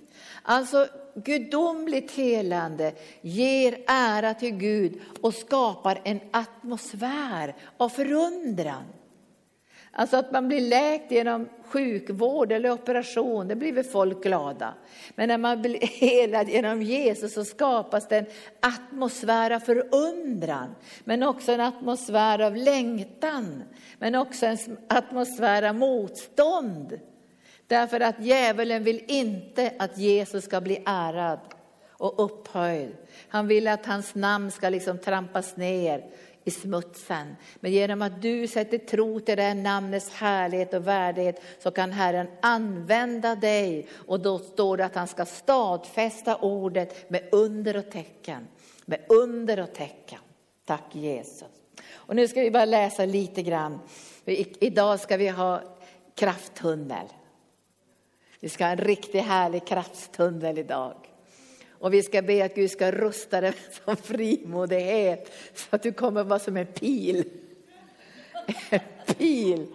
[0.43, 0.87] Alltså
[1.21, 8.83] gudomligt helande ger ära till Gud och skapar en atmosfär av förundran.
[9.91, 14.73] Alltså att man blir läkt genom sjukvård eller operation, det blir väl folk glada.
[15.15, 18.25] Men när man blir helad genom Jesus så skapas det en
[18.59, 23.63] atmosfär av förundran, men också en atmosfär av längtan,
[23.99, 26.99] men också en atmosfär av motstånd.
[27.69, 31.39] Därför att djävulen vill inte att Jesus ska bli ärad
[31.89, 32.95] och upphöjd.
[33.27, 36.05] Han vill att hans namn ska liksom trampas ner
[36.43, 37.35] i smutsen.
[37.59, 41.91] Men genom att du sätter tro till det här namnets härlighet och värdighet så kan
[41.91, 43.87] Herren använda dig.
[43.93, 48.47] Och då står det att han ska stadfästa ordet med under och tecken.
[48.85, 50.19] Med under och tecken.
[50.65, 51.47] Tack Jesus.
[51.91, 53.79] Och nu ska vi bara läsa lite grann.
[54.59, 55.61] Idag ska vi ha
[56.15, 57.05] krafttunnel.
[58.39, 60.95] Vi ska ha en riktigt härlig krafttunnel idag.
[61.69, 63.53] Och vi ska be att Gud ska rusta dig
[63.85, 67.29] som frimodighet så att du kommer vara som en pil.
[68.69, 69.67] En pil.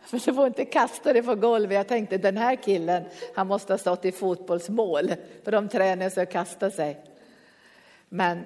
[0.00, 1.74] För du får inte kasta dig på golvet.
[1.74, 3.04] Jag tänkte den här killen,
[3.34, 5.14] han måste ha stått i fotbollsmål.
[5.44, 7.04] För de tränar sig att kasta sig.
[8.08, 8.44] Men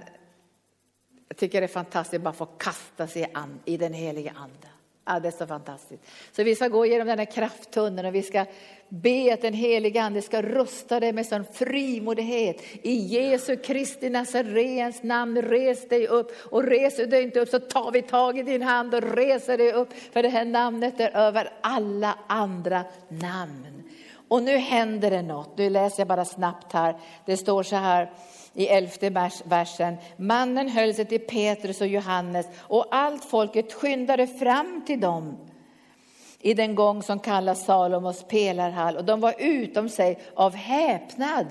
[1.28, 3.32] jag tycker det är fantastiskt att bara få kasta sig
[3.64, 4.71] i den heliga ande.
[5.04, 6.02] Ja, det är så fantastiskt.
[6.32, 8.44] Så vi ska gå genom den här krafttunneln och vi ska
[8.88, 12.62] be att den helige Ande ska rusta dig med sån frimodighet.
[12.82, 16.32] I Jesu Kristi Nazarens namn, res dig upp.
[16.50, 19.58] Och reser du dig inte upp så tar vi tag i din hand och reser
[19.58, 19.88] dig upp.
[20.12, 23.82] För det här namnet är över alla andra namn.
[24.28, 25.58] Och nu händer det något.
[25.58, 26.96] Nu läser jag bara snabbt här.
[27.26, 28.10] Det står så här
[28.54, 29.96] i elfte versen.
[30.16, 35.36] Mannen höll sig till Petrus och Johannes och allt folket skyndade fram till dem
[36.40, 41.46] i den gång som kallas Salomos pelarhall och de var utom sig av häpnad.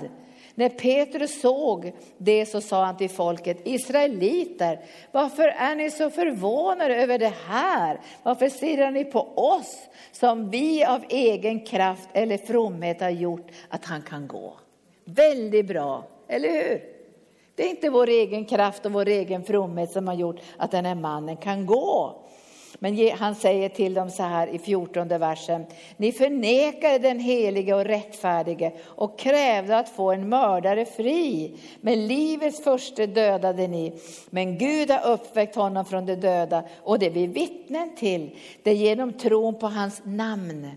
[0.54, 4.80] När Petrus såg det så sa han till folket, Israeliter,
[5.12, 8.00] varför är ni så förvånade över det här?
[8.22, 9.78] Varför stirrar ni på oss
[10.12, 14.54] som vi av egen kraft eller fromhet har gjort att han kan gå?
[15.04, 16.91] Väldigt bra, eller hur?
[17.54, 20.84] Det är inte vår egen kraft och vår egen fromhet som har gjort att den
[20.84, 22.22] här mannen kan gå.
[22.78, 25.66] Men han säger till dem så här i 14 versen.
[25.96, 31.56] Ni förnekade den helige och rättfärdige och krävde att få en mördare fri.
[31.80, 33.92] Men livets första dödade ni.
[34.30, 38.36] Men Gud har uppväckt honom från de döda och det är vi vittnen till.
[38.62, 40.70] Det är genom tron på hans namn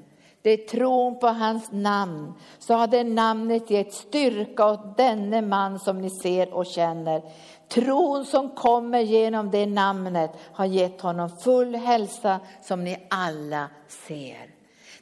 [0.46, 5.80] det är tron på hans namn, så har det namnet gett styrka åt denne man
[5.80, 7.22] som ni ser och känner.
[7.70, 13.70] Tron som kommer genom det namnet har gett honom full hälsa som ni alla
[14.08, 14.55] ser.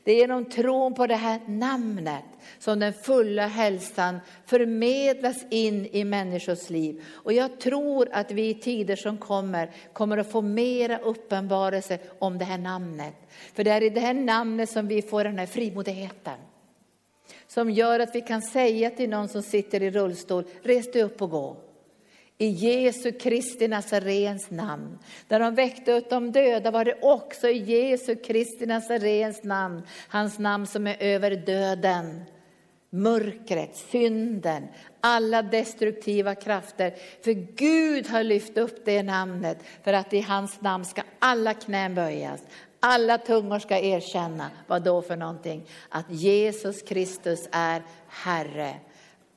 [0.04, 2.24] Det är genom tron på det här namnet
[2.60, 7.04] som den fulla hälsan förmedlas in i människors liv.
[7.12, 12.38] Och jag tror att vi i tider som kommer kommer att få mera uppenbarelse om
[12.38, 13.14] det här namnet.
[13.54, 16.38] För det är i det här namnet som vi får den här frimodigheten.
[17.48, 21.22] Som gör att vi kan säga till någon som sitter i rullstol, res dig upp
[21.22, 21.58] och gå.
[22.38, 25.00] I Jesu Kristi Nazarens namn.
[25.28, 29.82] När de väckte upp de döda var det också i Jesu Kristi Nazarens namn.
[30.08, 32.24] Hans namn som är över döden,
[32.90, 34.68] mörkret, synden,
[35.00, 36.94] alla destruktiva krafter.
[37.24, 41.96] För Gud har lyft upp det namnet för att i hans namn ska alla knän
[41.96, 42.42] böjas.
[42.80, 45.66] Alla tungor ska erkänna, vad då för någonting?
[45.90, 48.76] Att Jesus Kristus är Herre.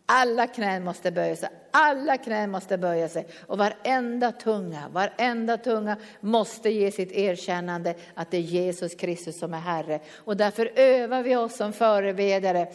[0.08, 5.96] Alla knän måste böja sig, alla knän måste böja sig och varenda tunga, varenda tunga
[6.20, 10.00] måste ge sitt erkännande att det är Jesus Kristus som är Herre.
[10.14, 12.68] Och därför övar vi oss som förebedjare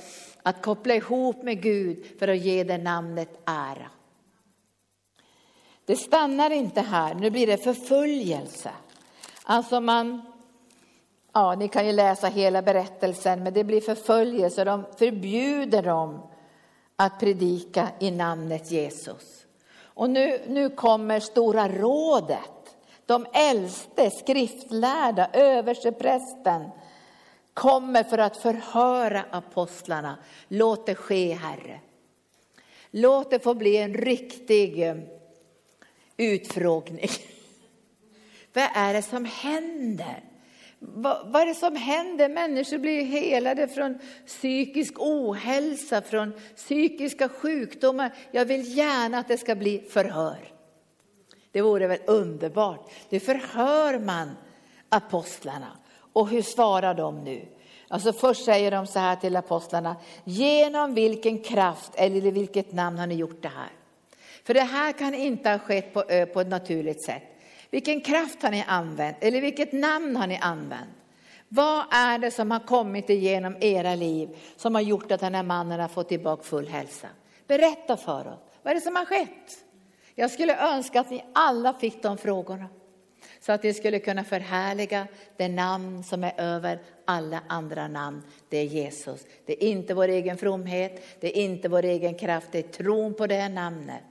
[0.43, 3.89] att koppla ihop med Gud för att ge det namnet ära.
[5.85, 8.71] Det stannar inte här, nu blir det förföljelse.
[9.43, 10.21] Alltså man,
[11.33, 16.30] ja ni kan ju läsa hela berättelsen, men det blir förföljelse, de förbjuder dem
[17.05, 19.45] att predika i namnet Jesus.
[19.83, 26.69] Och nu, nu kommer Stora rådet, de äldste, skriftlärda, översteprästen
[27.53, 30.17] kommer för att förhöra apostlarna.
[30.47, 31.79] Låt det ske, Herre.
[32.91, 34.95] Låt det få bli en riktig eh,
[36.17, 37.09] utfrågning.
[38.53, 40.30] Vad är det som händer?
[40.83, 42.29] Vad, vad är det som händer?
[42.29, 48.13] Människor blir helade från psykisk ohälsa, från psykiska sjukdomar.
[48.31, 50.37] Jag vill gärna att det ska bli förhör.
[51.51, 52.91] Det vore väl underbart.
[53.09, 54.31] Nu förhör man
[54.89, 55.77] apostlarna.
[56.13, 57.45] Och hur svarar de nu?
[57.87, 62.99] Alltså först säger de så här till apostlarna, genom vilken kraft eller i vilket namn
[62.99, 63.71] har ni gjort det här?
[64.43, 67.23] För det här kan inte ha skett på, på ett naturligt sätt.
[67.71, 69.17] Vilken kraft har ni använt?
[69.19, 70.89] Eller vilket namn har ni använt?
[71.47, 75.43] Vad är det som har kommit igenom era liv som har gjort att den här
[75.43, 77.07] mannen har fått tillbaka full hälsa?
[77.47, 78.39] Berätta för oss.
[78.63, 79.65] Vad är det som har skett?
[80.15, 82.65] Jag skulle önska att ni alla fick de frågorna.
[83.39, 85.07] Så att vi skulle kunna förhärliga
[85.37, 88.21] det namn som är över alla andra namn.
[88.49, 89.25] Det är Jesus.
[89.45, 93.13] Det är inte vår egen fromhet, det är inte vår egen kraft, det är tron
[93.13, 94.03] på det här namnet.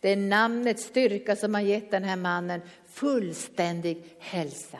[0.00, 2.60] Det är namnets styrka som har gett den här mannen
[2.92, 4.78] fullständig hälsa.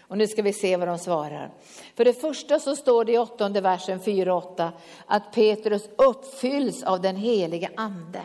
[0.00, 1.50] Och nu ska vi se vad de svarar.
[1.94, 4.70] För det första så står det i åttonde versen 4-8
[5.06, 8.22] att Petrus uppfylls av den helige ande.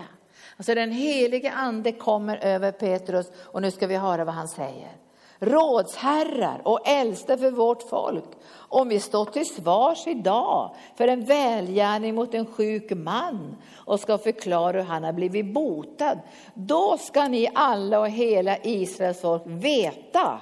[0.57, 4.91] Alltså den helige ande kommer över Petrus och nu ska vi höra vad han säger
[5.39, 12.15] rådsherrar och äldste för vårt folk, om vi står till svars idag för en välgärning
[12.15, 16.19] mot en sjuk man och ska förklara hur han har blivit botad,
[16.53, 20.39] då ska ni alla och hela Israels folk veta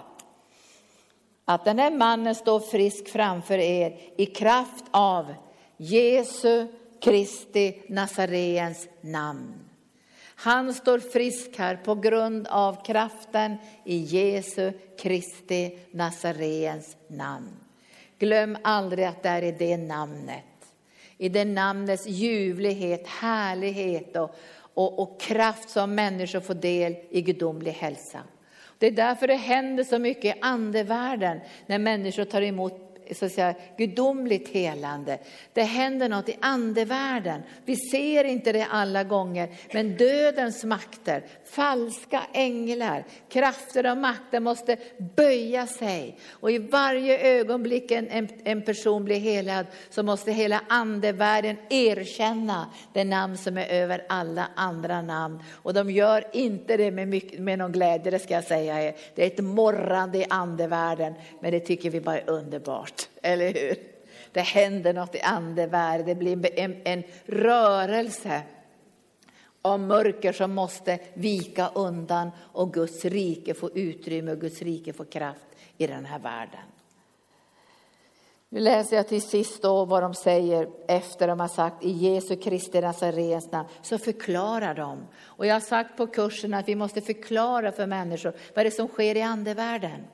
[1.45, 5.33] att den här mannen står frisk framför er i kraft av
[5.77, 6.67] Jesu
[7.01, 9.62] Kristi Nasareens namn.
[10.43, 17.51] Han står frisk här på grund av kraften i Jesu Kristi Nasareens namn.
[18.19, 20.43] Glöm aldrig att det är i det namnet,
[21.17, 24.35] i det namnets ljuvlighet, härlighet och,
[24.73, 28.19] och, och kraft som människor får del i gudomlig hälsa.
[28.77, 33.31] Det är därför det händer så mycket i andevärlden när människor tar emot så att
[33.31, 35.19] säga, gudomligt helande.
[35.53, 37.41] Det händer något i andevärlden.
[37.65, 44.77] Vi ser inte det alla gånger, men dödens makter, falska änglar, krafter och makter måste
[45.15, 46.17] böja sig.
[46.29, 53.03] Och i varje ögonblick en, en person blir helad så måste hela andevärlden erkänna det
[53.03, 55.43] namn som är över alla andra namn.
[55.51, 58.95] Och de gör inte det med, mycket, med någon glädje, det ska jag säga er.
[59.15, 62.92] Det är ett morrande i andevärlden, men det tycker vi bara är underbart.
[63.21, 63.75] Eller hur?
[64.31, 68.41] Det händer något i andevärlden, det blir en, en rörelse
[69.61, 75.05] av mörker som måste vika undan och Guds rike få utrymme och Guds rike få
[75.05, 75.45] kraft
[75.77, 76.61] i den här världen.
[78.49, 82.35] Nu läser jag till sist då vad de säger efter de har sagt i Jesu
[82.35, 85.07] Kristi Nazarens namn, så förklarar de.
[85.23, 88.71] Och jag har sagt på kursen att vi måste förklara för människor vad det är
[88.71, 90.07] som sker i andevärlden.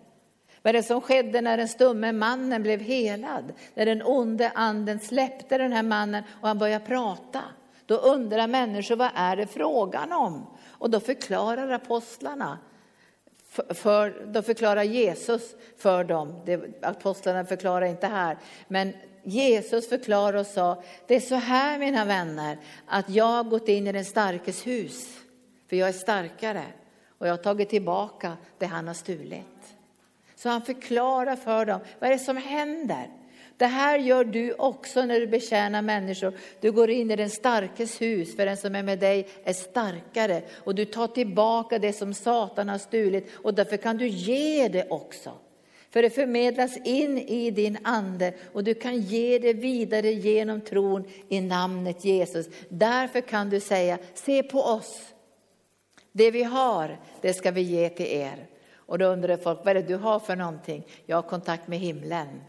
[0.62, 3.53] Vad är det som skedde när den stumme mannen blev helad?
[3.74, 7.41] När den onde anden släppte den här mannen och han började prata.
[7.86, 10.45] Då undrar människor vad är det frågan om?
[10.68, 12.57] Och då förklarar apostlarna,
[13.49, 16.41] för, för, då förklarar Jesus för dem.
[16.45, 18.38] Det, apostlarna förklarar inte här,
[18.68, 18.93] men
[19.24, 23.88] Jesus förklarar och sa, det är så här mina vänner, att jag har gått in
[23.88, 25.18] i den starkes hus,
[25.70, 26.64] för jag är starkare
[27.18, 29.59] och jag har tagit tillbaka det han har stulit.
[30.39, 33.07] Så han förklarar för dem, vad är det som händer?
[33.57, 36.33] Det här gör du också när du betjänar människor.
[36.61, 40.41] Du går in i den starkes hus, för den som är med dig är starkare.
[40.55, 44.89] Och du tar tillbaka det som Satan har stulit och därför kan du ge det
[44.89, 45.31] också.
[45.89, 51.03] För det förmedlas in i din ande och du kan ge det vidare genom tron
[51.29, 52.45] i namnet Jesus.
[52.69, 55.01] Därför kan du säga, se på oss.
[56.11, 58.47] Det vi har, det ska vi ge till er.
[58.89, 60.87] Och då undrar folk, vad är det du har för någonting?
[61.05, 62.41] Jag har kontakt med himlen.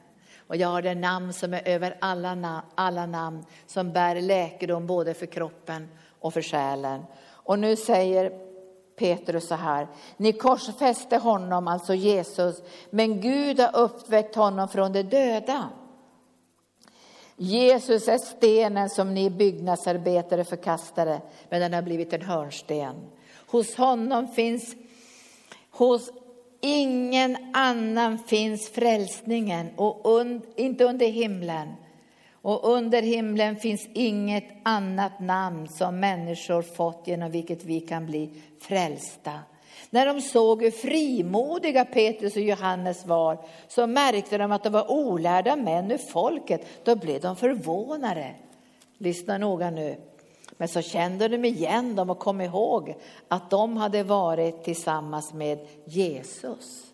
[0.46, 4.86] Och jag har det namn som är över alla, namn, alla namn, som bär läkedom
[4.86, 5.88] både för kroppen
[6.20, 7.02] och för själen.
[7.22, 8.32] Och nu säger
[8.98, 15.02] Petrus så här, ni korsfäste honom, alltså Jesus, men Gud har uppväckt honom från de
[15.02, 15.68] döda.
[17.36, 22.94] Jesus är stenen som ni byggnadsarbetare förkastade, men den har blivit en hörnsten.
[23.46, 24.74] Hos honom finns,
[25.70, 26.10] hos
[26.60, 31.68] ingen annan finns frälsningen, och und, inte under himlen.
[32.42, 38.30] Och under himlen finns inget annat namn som människor fått genom vilket vi kan bli
[38.60, 39.32] frälsta.
[39.90, 43.38] När de såg hur frimodiga Petrus och Johannes var
[43.68, 46.84] så märkte de att de var olärda män ur folket.
[46.84, 48.34] Då blev de förvånade.
[48.98, 49.96] Lyssna noga nu.
[50.60, 52.96] Men så kände de igen dem och kom ihåg
[53.28, 56.86] att de hade varit tillsammans med Jesus.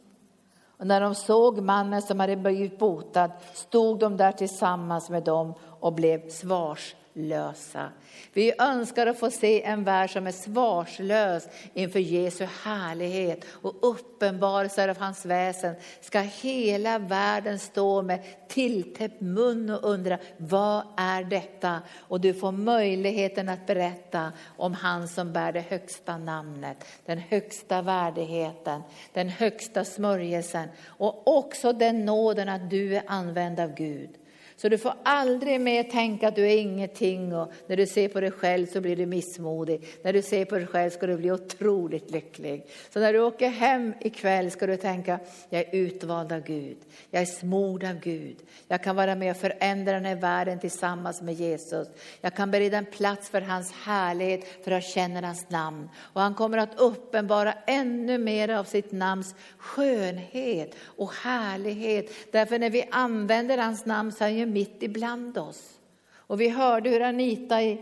[0.79, 5.55] Och när de såg mannen som hade blivit botad stod de där tillsammans med dem
[5.81, 7.89] och blev svars svarslösa.
[8.33, 14.89] Vi önskar att få se en värld som är svarslös inför Jesu härlighet och uppenbarelser
[14.89, 15.75] av hans väsen.
[16.01, 21.83] Ska hela världen stå med tilltäppt mun och undra vad är detta?
[21.97, 27.83] Och du får möjligheten att berätta om han som bär det högsta namnet, den högsta
[27.83, 34.11] värdigheten, den högsta smörjelsen och också den nåden att du är använd av Gud.
[34.59, 38.21] Så du får aldrig mer tänka att du är ingenting och när du ser på
[38.21, 39.87] dig själv så blir du missmodig.
[40.03, 42.67] När du ser på dig själv ska du bli otroligt lycklig.
[42.91, 46.77] Så när du åker hem ikväll ska du tänka, jag är utvald av Gud.
[47.11, 48.37] Jag är smord av Gud.
[48.69, 51.89] Jag kan vara med och förändra den här världen tillsammans med Jesus.
[52.21, 55.89] Jag kan bereda en plats för hans härlighet för jag känner hans namn.
[55.99, 62.13] Och han kommer att uppenbara ännu mer av sitt namns skönhet och härlighet.
[62.33, 65.79] Därför när vi använder hans namn så är han ju mitt ibland oss.
[66.15, 67.79] Och vi hörde hur Anita i,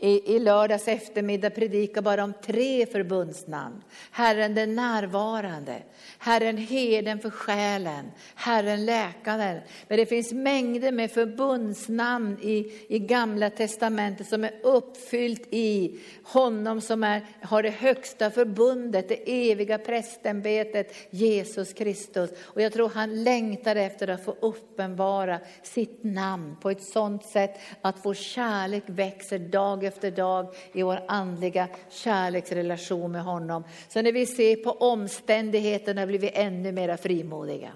[0.00, 3.82] i, i lördags eftermiddag predika bara om tre förbundsnamn.
[4.10, 5.82] Herren den närvarande,
[6.18, 9.60] Herren herden för själen, Herren läkaren.
[9.88, 16.80] Men det finns mängder med förbundsnamn i, i Gamla Testamentet som är uppfyllt i honom
[16.80, 22.30] som är, har det högsta förbundet, det eviga prästämbetet, Jesus Kristus.
[22.40, 27.60] Och jag tror han längtar efter att få uppenbara sitt namn på ett sådant sätt
[27.80, 33.64] att vår kärlek växer dag efter dag i vår andliga kärleksrelation med honom.
[33.88, 37.72] Så när vi ser på omständigheterna blir vi ännu mer frimodiga.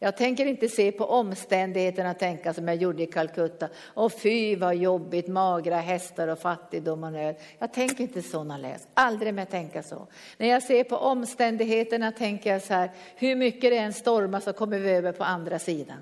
[0.00, 3.68] Jag tänker inte se på omständigheterna och tänka som jag gjorde i Calcutta.
[3.78, 7.36] Och fy vad jobbigt, magra hästar och fattigdom och nöd.
[7.58, 10.06] Jag tänker inte sådana läs, aldrig mer tänka så.
[10.36, 14.52] När jag ser på omständigheterna tänker jag så här, hur mycket det än stormar så
[14.52, 15.98] kommer vi över på andra sidan.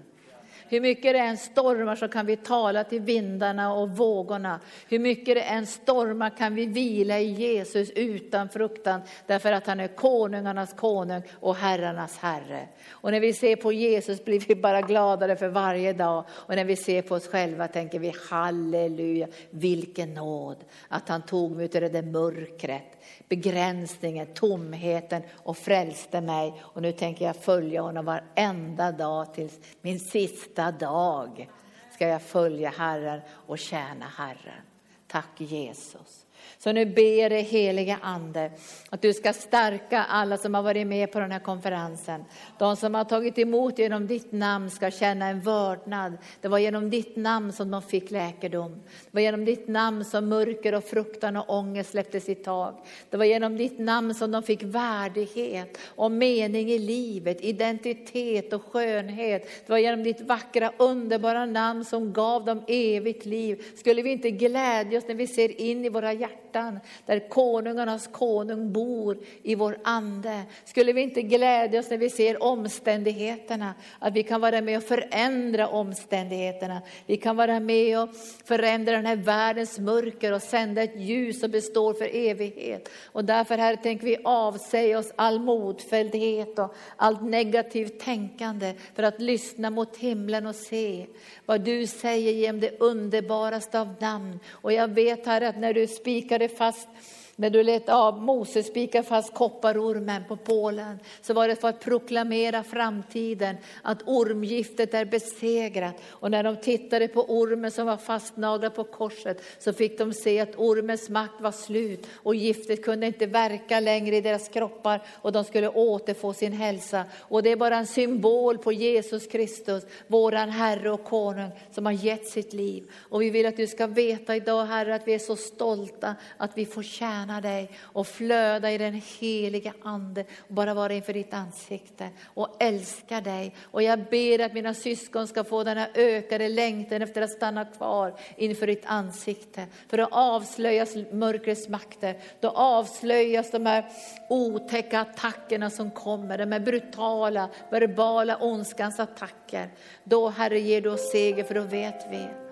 [0.69, 4.61] Hur mycket det än stormar så kan vi tala till vindarna och vågorna.
[4.89, 9.81] Hur mycket det än stormar kan vi vila i Jesus utan fruktan därför att han
[9.81, 12.69] är konungarnas konung och herrarnas herre.
[12.91, 16.25] Och när vi ser på Jesus blir vi bara gladare för varje dag.
[16.31, 20.57] Och när vi ser på oss själva tänker vi halleluja, vilken nåd
[20.89, 22.97] att han tog mig ut ur det där mörkret
[23.29, 26.63] begränsningen, tomheten och frälste mig.
[26.63, 31.51] Och nu tänker jag följa honom varenda dag tills min sista dag
[31.95, 34.63] ska jag följa Herren och tjäna Herren.
[35.07, 36.26] Tack Jesus.
[36.67, 38.51] Så nu ber jag heliga Ande
[38.91, 42.25] att du ska stärka alla som har varit med på den här konferensen.
[42.59, 46.19] De som har tagit emot genom ditt namn ska känna en vördnad.
[46.41, 48.73] Det var genom ditt namn som de fick läkedom.
[48.73, 52.75] Det var genom ditt namn som mörker och fruktan och ångest släppte sitt tag.
[53.11, 58.63] Det var genom ditt namn som de fick värdighet och mening i livet, identitet och
[58.65, 59.43] skönhet.
[59.67, 63.65] Det var genom ditt vackra underbara namn som gav dem evigt liv.
[63.77, 68.07] Skulle vi inte glädja oss när vi ser in i våra hjärtan hjärtan, där konungarnas
[68.07, 70.43] konung bor i vår ande.
[70.65, 74.85] Skulle vi inte glädja oss när vi ser omständigheterna, att vi kan vara med och
[74.85, 76.83] förändra omständigheterna.
[77.07, 78.09] Vi kan vara med och
[78.45, 82.89] förändra den här världens mörker och sända ett ljus som består för evighet.
[83.13, 89.21] Och därför Herre tänker vi avsäga oss all modfälldhet och allt negativt tänkande för att
[89.21, 91.07] lyssna mot himlen och se
[91.47, 94.41] vad du säger genom det underbaraste av namn.
[94.51, 96.89] Och jag vet Herre att när du spikade fast
[97.37, 101.81] när du lät av Moses spika fast kopparormen på Polen, så var det för att
[101.81, 105.95] proklamera framtiden, att ormgiftet är besegrat.
[106.07, 110.41] Och när de tittade på ormen som var fastnaglad på korset så fick de se
[110.41, 115.33] att ormens makt var slut och giftet kunde inte verka längre i deras kroppar och
[115.33, 117.05] de skulle återfå sin hälsa.
[117.21, 121.93] Och det är bara en symbol på Jesus Kristus, våran Herre och Konung som har
[121.93, 122.91] gett sitt liv.
[123.09, 126.59] Och vi vill att du ska veta idag Herre att vi är så stolta att
[126.59, 131.13] vi får tjäna tjäna dig och flöda i den heliga Ande och bara vara inför
[131.13, 133.55] ditt ansikte och älska dig.
[133.63, 137.65] Och jag ber att mina syskon ska få den här ökade längtan efter att stanna
[137.65, 139.67] kvar inför ditt ansikte.
[139.89, 143.85] För då avslöjas mörkrets makter, då avslöjas de här
[144.29, 149.69] otäcka attackerna som kommer, de här brutala, verbala ondskans attacker.
[150.05, 152.46] Då Herre ger du oss seger för då vet vi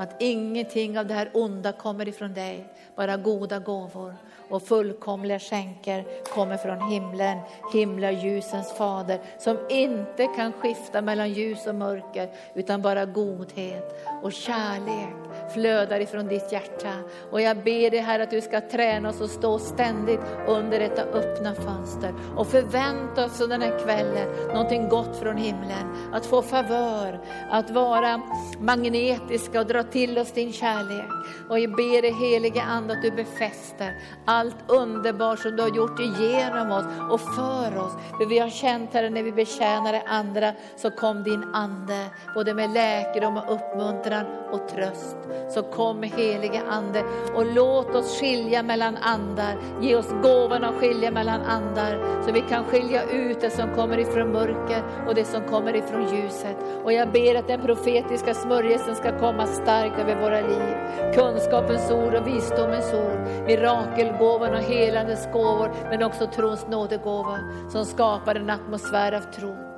[0.00, 4.14] att ingenting av det här onda kommer ifrån dig, bara goda gåvor
[4.48, 7.38] och fullkomliga skänker kommer från himlen,
[7.72, 15.29] himlaljusens fader som inte kan skifta mellan ljus och mörker utan bara godhet och kärlek
[15.54, 16.92] flödar ifrån ditt hjärta.
[17.30, 21.02] Och jag ber dig här att du ska träna oss att stå ständigt under detta
[21.02, 26.10] öppna fönster och förvänta oss den här kvällen någonting gott från himlen.
[26.12, 27.20] Att få favör,
[27.50, 28.22] att vara
[28.58, 31.10] magnetiska och dra till oss din kärlek.
[31.48, 33.94] Och jag ber dig helige Ande att du befäster
[34.24, 37.92] allt underbart som du har gjort igenom oss och för oss.
[38.18, 42.70] För vi har känt Herre när vi betjänade andra så kom din Ande både med
[42.70, 45.16] läkedom och uppmuntran och tröst.
[45.48, 49.56] Så kom helige Ande och låt oss skilja mellan andar.
[49.80, 53.98] Ge oss gåvan att skilja mellan andar så vi kan skilja ut det som kommer
[53.98, 56.56] ifrån mörker och det som kommer ifrån ljuset.
[56.84, 60.74] Och jag ber att den profetiska smörjelsen ska komma starkt över våra liv.
[61.14, 67.38] Kunskapens ord och visdomens ord, mirakelgåvan och helandets gåvor men också trons nådegåva
[67.72, 69.69] som skapar en atmosfär av tro.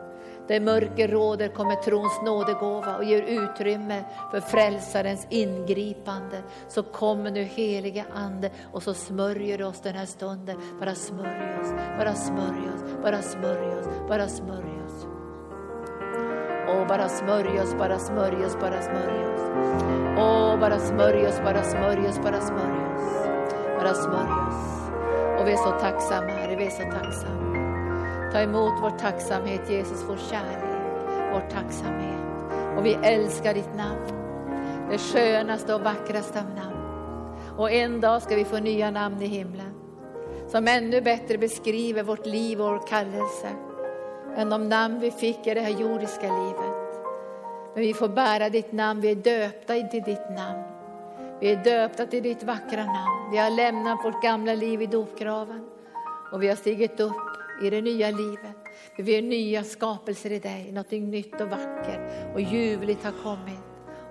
[0.49, 6.43] Där mörker råder kommer trons nådegåva och ger utrymme för frälsarens ingripande.
[6.69, 10.57] Så kommer nu heliga Ande och så smörjer du oss den här stunden.
[10.81, 15.07] Bara smörj oss, bara smörj oss, bara smörj oss, bara smörj oss.
[16.69, 19.41] Åh, bara smörj oss, bara smörj oss, bara smörj oss.
[20.19, 23.27] Åh, bara smörj oss, bara smörj oss, bara smörj oss.
[23.79, 24.91] Bara smörj oss.
[25.41, 27.42] Och vi är så tacksamma, Herre, vi är så tacksamma.
[28.33, 30.59] Ta emot vår tacksamhet, Jesus, vår kärlek,
[31.33, 32.21] vår tacksamhet.
[32.77, 34.07] Och vi älskar ditt namn.
[34.91, 36.77] Det skönaste och vackraste av namn.
[37.59, 39.75] Och en dag ska vi få nya namn i himlen.
[40.49, 43.49] Som ännu bättre beskriver vårt liv och vår kallelse.
[44.37, 47.03] Än de namn vi fick i det här jordiska livet.
[47.75, 50.63] Men vi får bära ditt namn, vi är döpta till ditt namn.
[51.41, 53.31] Vi är döpta till ditt vackra namn.
[53.33, 55.67] Vi har lämnat vårt gamla liv i dopgraven.
[56.33, 58.57] Och vi har stigit upp i det nya livet.
[58.97, 63.61] För vi är nya skapelser i dig, någonting nytt och vackert och ljuvligt har kommit.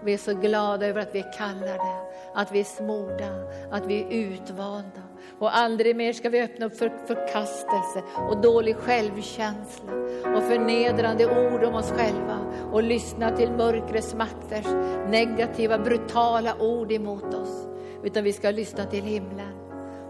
[0.02, 3.30] Och vi är så glada över att vi är kallade, att vi är smorda,
[3.72, 5.02] att vi är utvalda.
[5.40, 9.92] Och aldrig mer ska vi öppna upp för förkastelse och dålig självkänsla
[10.36, 12.40] och förnedrande ord om oss själva
[12.72, 14.66] och lyssna till mörkrets makters
[15.10, 17.68] negativa, brutala ord emot oss.
[18.04, 19.54] Utan vi ska lyssna till himlen.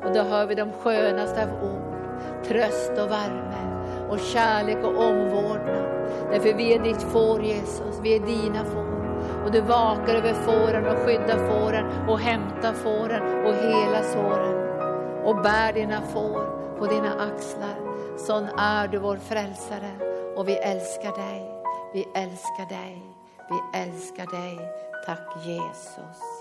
[0.03, 1.90] Och då hör vi de skönaste av ord,
[2.47, 3.61] tröst och värme
[4.09, 5.91] och kärlek och omvårdnad.
[6.31, 8.91] Därför vi är ditt får Jesus, vi är dina får.
[9.45, 14.61] Och du vakar över fåren och skyddar fåren och hämtar fåren och hela såren.
[15.25, 17.91] Och bär dina får på dina axlar.
[18.17, 19.91] Sån är du vår frälsare
[20.35, 21.63] och vi älskar dig.
[21.93, 23.03] Vi älskar dig.
[23.49, 24.59] Vi älskar dig.
[25.05, 26.40] Tack Jesus.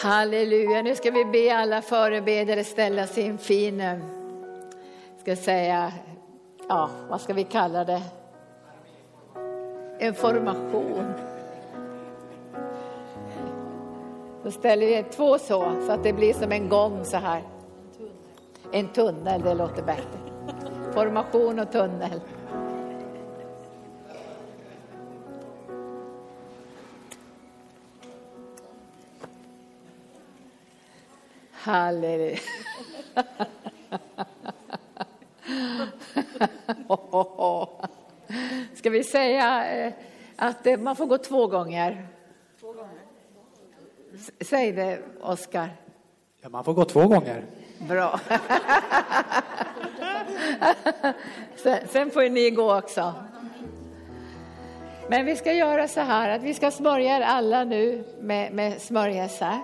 [0.00, 3.98] Halleluja, nu ska vi be alla förebedjare ställa sig i en fin, eh,
[5.20, 5.92] ska säga,
[6.68, 8.02] ja vad ska vi kalla det?
[9.98, 11.12] En formation.
[14.42, 17.42] Då ställer vi två så, så att det blir som en gång så här.
[18.72, 20.18] En tunnel, det låter bättre.
[20.94, 22.20] Formation och tunnel.
[31.62, 32.38] Halleluja.
[38.74, 39.92] Ska vi säga eh,
[40.36, 42.06] att eh, man får gå två gånger?
[44.40, 45.70] Säg det, Oskar.
[46.40, 47.44] Ja, man får gå två gånger.
[47.78, 48.20] Bra.
[51.56, 53.14] sen, sen får ni gå också.
[55.08, 58.82] Men vi ska göra så här att vi ska smörja er alla nu med, med
[58.82, 59.60] smörjelse.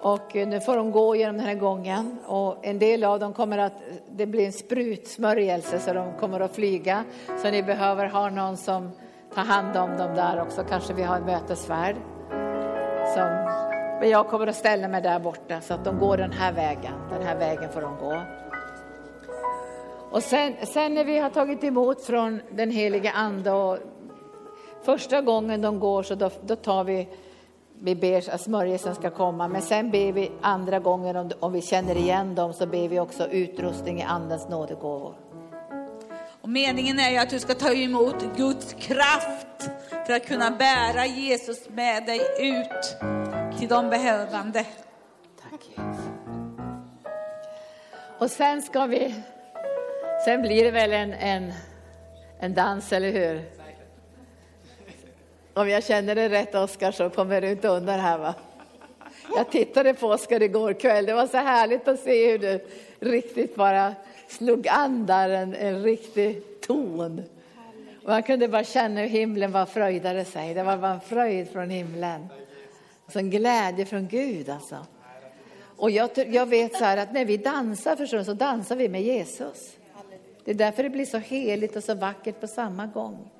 [0.00, 3.58] Och nu får de gå genom den här gången och en del av dem kommer
[3.58, 3.72] att,
[4.10, 7.04] det blir en sprutsmörjelse så de kommer att flyga.
[7.42, 8.90] Så ni behöver ha någon som
[9.34, 10.64] tar hand om dem där också.
[10.68, 11.96] Kanske vi har en mötesvärd.
[13.14, 13.28] Som,
[14.00, 16.92] men jag kommer att ställa mig där borta så att de går den här vägen.
[17.10, 18.22] Den här vägen får de gå.
[20.10, 23.78] Och sen, sen när vi har tagit emot från den heliga ande och
[24.82, 27.08] första gången de går så då, då tar vi
[27.80, 31.62] vi ber att smörjelsen ska komma, men sen ber vi andra gången om, om vi
[31.62, 35.14] känner igen dem så ber vi också utrustning i andens nådegåvor.
[36.40, 39.70] Och meningen är ju att du ska ta emot Guds kraft
[40.06, 42.96] för att kunna bära Jesus med dig ut
[43.58, 44.64] till de behövande.
[45.42, 46.04] Tack Jesus.
[48.18, 49.14] Och sen ska vi,
[50.24, 51.52] sen blir det väl en, en,
[52.40, 53.58] en dans, eller hur?
[55.58, 58.34] Om jag känner det rätt Oskar så kommer du inte undan här va?
[59.36, 62.60] Jag tittade på Oskar igår kväll, det var så härligt att se hur du
[63.00, 63.94] riktigt bara
[64.28, 67.22] slog an där en, en riktig ton.
[68.02, 70.54] Och man kunde bara känna hur himlen var fröjdade sig.
[70.54, 72.28] Det var bara en fröjd från himlen.
[73.04, 74.76] Och så en glädje från Gud alltså.
[75.76, 79.02] Och jag, jag vet så här att när vi dansar förstår så dansar vi med
[79.02, 79.76] Jesus.
[80.44, 83.30] Det är därför det blir så heligt och så vackert på samma gång.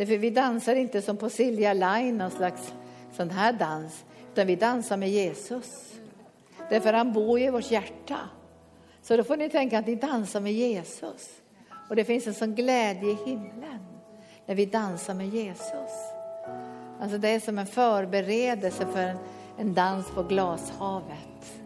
[0.00, 2.74] Därför vi dansar inte som på Silja Line, någon slags
[3.12, 5.94] sån här dans, utan vi dansar med Jesus.
[6.70, 8.18] Därför han bor i vårt hjärta.
[9.02, 11.28] Så då får ni tänka att ni dansar med Jesus.
[11.88, 13.86] Och det finns en sån glädje i himlen
[14.46, 15.90] när vi dansar med Jesus.
[17.00, 19.18] Alltså det är som en förberedelse för en,
[19.58, 21.62] en dans på glashavet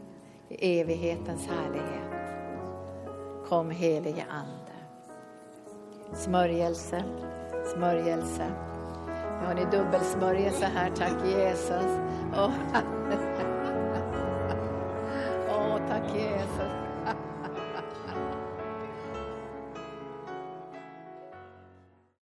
[0.49, 2.35] i evighetens härlighet.
[3.49, 4.73] Kom helige Ande.
[6.15, 7.05] Smörjelse
[7.65, 8.51] smörjelse.
[9.41, 12.01] Nu har ni dubbelsmörjelse här, tack Jesus.
[12.37, 12.41] Åh,
[15.49, 16.74] oh, oh, tack Jesus.